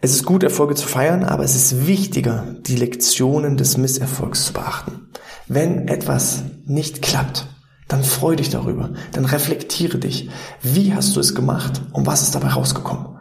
Es 0.00 0.12
ist 0.12 0.24
gut, 0.24 0.42
Erfolge 0.42 0.74
zu 0.74 0.88
feiern, 0.88 1.22
aber 1.22 1.44
es 1.44 1.54
ist 1.54 1.86
wichtiger, 1.86 2.56
die 2.66 2.74
Lektionen 2.74 3.56
des 3.56 3.76
Misserfolgs 3.76 4.46
zu 4.46 4.52
beachten. 4.52 5.08
Wenn 5.46 5.86
etwas 5.86 6.42
nicht 6.64 7.02
klappt, 7.02 7.46
dann 7.86 8.02
freu 8.02 8.34
dich 8.34 8.50
darüber, 8.50 8.94
dann 9.12 9.24
reflektiere 9.24 9.98
dich. 9.98 10.28
Wie 10.60 10.92
hast 10.92 11.14
du 11.14 11.20
es 11.20 11.36
gemacht 11.36 11.82
und 11.92 12.06
was 12.06 12.22
ist 12.22 12.34
dabei 12.34 12.48
rausgekommen? 12.48 13.18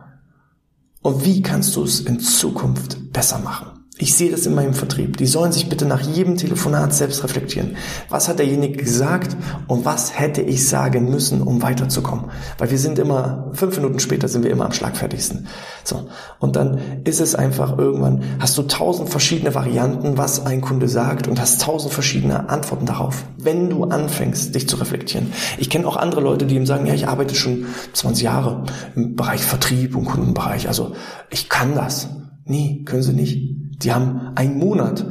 Und 1.03 1.23
wie 1.25 1.43
kannst 1.43 1.75
du 1.75 1.83
es 1.83 1.99
in 1.99 2.19
Zukunft 2.19 3.11
besser 3.11 3.37
machen? 3.39 3.70
Ich 4.01 4.15
sehe 4.15 4.31
das 4.31 4.47
in 4.47 4.55
meinem 4.55 4.73
Vertrieb. 4.73 5.17
Die 5.17 5.27
sollen 5.27 5.51
sich 5.51 5.69
bitte 5.69 5.85
nach 5.85 6.01
jedem 6.01 6.35
Telefonat 6.35 6.91
selbst 6.91 7.23
reflektieren. 7.23 7.77
Was 8.09 8.27
hat 8.27 8.39
derjenige 8.39 8.83
gesagt 8.83 9.37
und 9.67 9.85
was 9.85 10.17
hätte 10.17 10.41
ich 10.41 10.67
sagen 10.67 11.11
müssen, 11.11 11.43
um 11.43 11.61
weiterzukommen? 11.61 12.31
Weil 12.57 12.71
wir 12.71 12.79
sind 12.79 12.97
immer, 12.97 13.51
fünf 13.53 13.77
Minuten 13.77 13.99
später 13.99 14.27
sind 14.27 14.43
wir 14.43 14.49
immer 14.49 14.65
am 14.65 14.71
schlagfertigsten. 14.71 15.45
So. 15.83 16.07
Und 16.39 16.55
dann 16.55 17.03
ist 17.03 17.21
es 17.21 17.35
einfach 17.35 17.77
irgendwann, 17.77 18.23
hast 18.39 18.57
du 18.57 18.63
tausend 18.63 19.07
verschiedene 19.09 19.53
Varianten, 19.53 20.17
was 20.17 20.47
ein 20.47 20.61
Kunde 20.61 20.89
sagt 20.89 21.27
und 21.27 21.39
hast 21.39 21.61
tausend 21.61 21.93
verschiedene 21.93 22.49
Antworten 22.49 22.87
darauf. 22.87 23.25
Wenn 23.37 23.69
du 23.69 23.83
anfängst, 23.83 24.55
dich 24.55 24.67
zu 24.67 24.77
reflektieren. 24.77 25.31
Ich 25.59 25.69
kenne 25.69 25.87
auch 25.87 25.95
andere 25.95 26.21
Leute, 26.21 26.47
die 26.47 26.55
ihm 26.55 26.65
sagen, 26.65 26.87
ja, 26.87 26.95
ich 26.95 27.07
arbeite 27.07 27.35
schon 27.35 27.67
20 27.93 28.23
Jahre 28.23 28.63
im 28.95 29.15
Bereich 29.15 29.43
Vertrieb 29.43 29.95
und 29.95 30.05
Kundenbereich. 30.05 30.67
Also 30.67 30.95
ich 31.29 31.49
kann 31.49 31.75
das. 31.75 32.09
Nee, 32.45 32.81
können 32.83 33.03
sie 33.03 33.13
nicht. 33.13 33.60
Die 33.83 33.93
haben 33.93 34.31
einen 34.35 34.57
Monat 34.57 35.05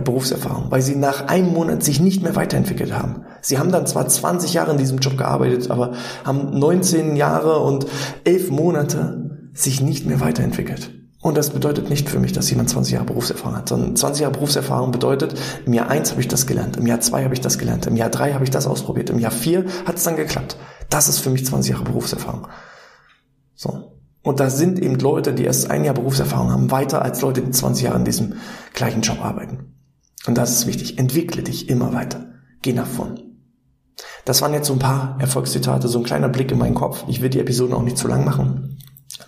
Berufserfahrung, 0.00 0.70
weil 0.70 0.82
sie 0.82 0.96
nach 0.96 1.28
einem 1.28 1.52
Monat 1.52 1.82
sich 1.82 2.00
nicht 2.00 2.22
mehr 2.22 2.36
weiterentwickelt 2.36 2.92
haben. 2.92 3.24
Sie 3.40 3.58
haben 3.58 3.72
dann 3.72 3.86
zwar 3.86 4.06
20 4.06 4.52
Jahre 4.52 4.72
in 4.72 4.78
diesem 4.78 4.98
Job 4.98 5.16
gearbeitet, 5.16 5.70
aber 5.70 5.92
haben 6.24 6.58
19 6.58 7.16
Jahre 7.16 7.60
und 7.60 7.86
11 8.24 8.50
Monate 8.50 9.50
sich 9.54 9.80
nicht 9.80 10.06
mehr 10.06 10.20
weiterentwickelt. 10.20 10.92
Und 11.22 11.36
das 11.36 11.50
bedeutet 11.50 11.88
nicht 11.88 12.08
für 12.08 12.20
mich, 12.20 12.32
dass 12.32 12.50
jemand 12.50 12.70
20 12.70 12.92
Jahre 12.92 13.06
Berufserfahrung 13.06 13.56
hat, 13.56 13.68
sondern 13.68 13.96
20 13.96 14.22
Jahre 14.22 14.34
Berufserfahrung 14.34 14.90
bedeutet, 14.92 15.34
im 15.64 15.72
Jahr 15.72 15.88
1 15.88 16.10
habe 16.12 16.20
ich 16.20 16.28
das 16.28 16.46
gelernt, 16.46 16.76
im 16.76 16.86
Jahr 16.86 17.00
2 17.00 17.24
habe 17.24 17.34
ich 17.34 17.40
das 17.40 17.58
gelernt, 17.58 17.86
im 17.86 17.96
Jahr 17.96 18.10
3 18.10 18.34
habe 18.34 18.44
ich 18.44 18.50
das 18.50 18.66
ausprobiert, 18.66 19.10
im 19.10 19.18
Jahr 19.18 19.32
4 19.32 19.64
hat 19.86 19.96
es 19.96 20.04
dann 20.04 20.16
geklappt. 20.16 20.56
Das 20.90 21.08
ist 21.08 21.18
für 21.18 21.30
mich 21.30 21.44
20 21.46 21.72
Jahre 21.72 21.84
Berufserfahrung. 21.84 22.46
So. 23.54 23.95
Und 24.26 24.40
da 24.40 24.50
sind 24.50 24.80
eben 24.80 24.98
Leute, 24.98 25.32
die 25.32 25.44
erst 25.44 25.70
ein 25.70 25.84
Jahr 25.84 25.94
Berufserfahrung 25.94 26.50
haben, 26.50 26.72
weiter 26.72 27.00
als 27.00 27.20
Leute, 27.20 27.42
die 27.42 27.52
20 27.52 27.84
Jahre 27.84 27.98
in 27.98 28.04
diesem 28.04 28.34
gleichen 28.74 29.02
Job 29.02 29.24
arbeiten. 29.24 29.72
Und 30.26 30.36
das 30.36 30.50
ist 30.50 30.66
wichtig. 30.66 30.98
Entwickle 30.98 31.44
dich 31.44 31.68
immer 31.68 31.92
weiter. 31.92 32.26
Geh 32.60 32.72
nach 32.72 32.88
vorn. 32.88 33.20
Das 34.24 34.42
waren 34.42 34.52
jetzt 34.52 34.66
so 34.66 34.72
ein 34.72 34.80
paar 34.80 35.16
Erfolgszitate, 35.20 35.86
so 35.86 35.98
ein 35.98 36.04
kleiner 36.04 36.28
Blick 36.28 36.50
in 36.50 36.58
meinen 36.58 36.74
Kopf. 36.74 37.04
Ich 37.06 37.22
will 37.22 37.30
die 37.30 37.38
Episoden 37.38 37.72
auch 37.72 37.84
nicht 37.84 37.98
zu 37.98 38.08
lang 38.08 38.24
machen. 38.24 38.78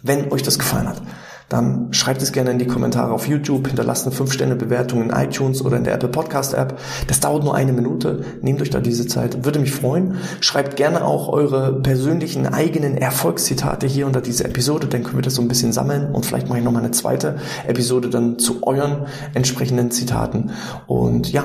Wenn 0.02 0.32
euch 0.32 0.42
das 0.42 0.58
gefallen 0.58 0.88
hat, 0.88 1.00
dann 1.48 1.92
schreibt 1.92 2.20
es 2.22 2.32
gerne 2.32 2.50
in 2.50 2.58
die 2.58 2.66
Kommentare 2.66 3.12
auf 3.12 3.26
YouTube, 3.26 3.68
hinterlasst 3.68 4.06
eine 4.06 4.14
5-Sterne-Bewertung 4.14 5.02
in 5.02 5.10
iTunes 5.10 5.64
oder 5.64 5.76
in 5.76 5.84
der 5.84 5.94
Apple 5.94 6.10
Podcast 6.10 6.54
App. 6.54 6.78
Das 7.06 7.20
dauert 7.20 7.44
nur 7.44 7.54
eine 7.54 7.72
Minute. 7.72 8.24
Nehmt 8.42 8.60
euch 8.60 8.70
da 8.70 8.80
diese 8.80 9.06
Zeit. 9.06 9.44
Würde 9.44 9.58
mich 9.58 9.72
freuen. 9.72 10.16
Schreibt 10.40 10.76
gerne 10.76 11.04
auch 11.04 11.28
eure 11.28 11.80
persönlichen 11.80 12.46
eigenen 12.46 12.96
Erfolgszitate 12.96 13.86
hier 13.86 14.06
unter 14.06 14.20
diese 14.20 14.44
Episode, 14.44 14.86
dann 14.86 15.02
können 15.02 15.16
wir 15.16 15.22
das 15.22 15.34
so 15.34 15.42
ein 15.42 15.48
bisschen 15.48 15.72
sammeln 15.72 16.14
und 16.14 16.26
vielleicht 16.26 16.48
mache 16.48 16.58
ich 16.58 16.64
nochmal 16.64 16.82
eine 16.82 16.92
zweite 16.92 17.36
Episode 17.66 18.10
dann 18.10 18.38
zu 18.38 18.62
euren 18.66 19.06
entsprechenden 19.34 19.90
Zitaten. 19.90 20.50
Und 20.86 21.32
ja, 21.32 21.44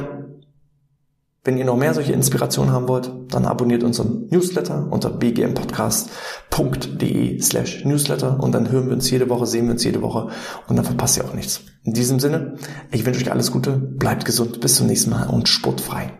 wenn 1.43 1.57
ihr 1.57 1.65
noch 1.65 1.75
mehr 1.75 1.93
solche 1.93 2.13
Inspirationen 2.13 2.71
haben 2.71 2.87
wollt, 2.87 3.11
dann 3.29 3.45
abonniert 3.45 3.83
unseren 3.83 4.27
Newsletter 4.29 4.87
unter 4.89 5.09
bgmpodcast.de 5.09 7.41
slash 7.41 7.83
Newsletter 7.83 8.41
und 8.41 8.53
dann 8.53 8.71
hören 8.71 8.85
wir 8.87 8.93
uns 8.93 9.11
jede 9.11 9.29
Woche, 9.29 9.45
sehen 9.45 9.65
wir 9.65 9.73
uns 9.73 9.83
jede 9.83 10.01
Woche 10.01 10.29
und 10.67 10.77
dann 10.77 10.85
verpasst 10.85 11.17
ihr 11.17 11.25
auch 11.25 11.33
nichts. 11.33 11.65
In 11.83 11.91
diesem 11.93 12.21
Sinne, 12.21 12.55
ich 12.91 13.05
wünsche 13.05 13.19
euch 13.19 13.31
alles 13.31 13.51
Gute, 13.51 13.71
bleibt 13.71 14.23
gesund, 14.23 14.61
bis 14.61 14.75
zum 14.75 14.87
nächsten 14.87 15.09
Mal 15.09 15.27
und 15.27 15.49
sportfrei. 15.49 16.13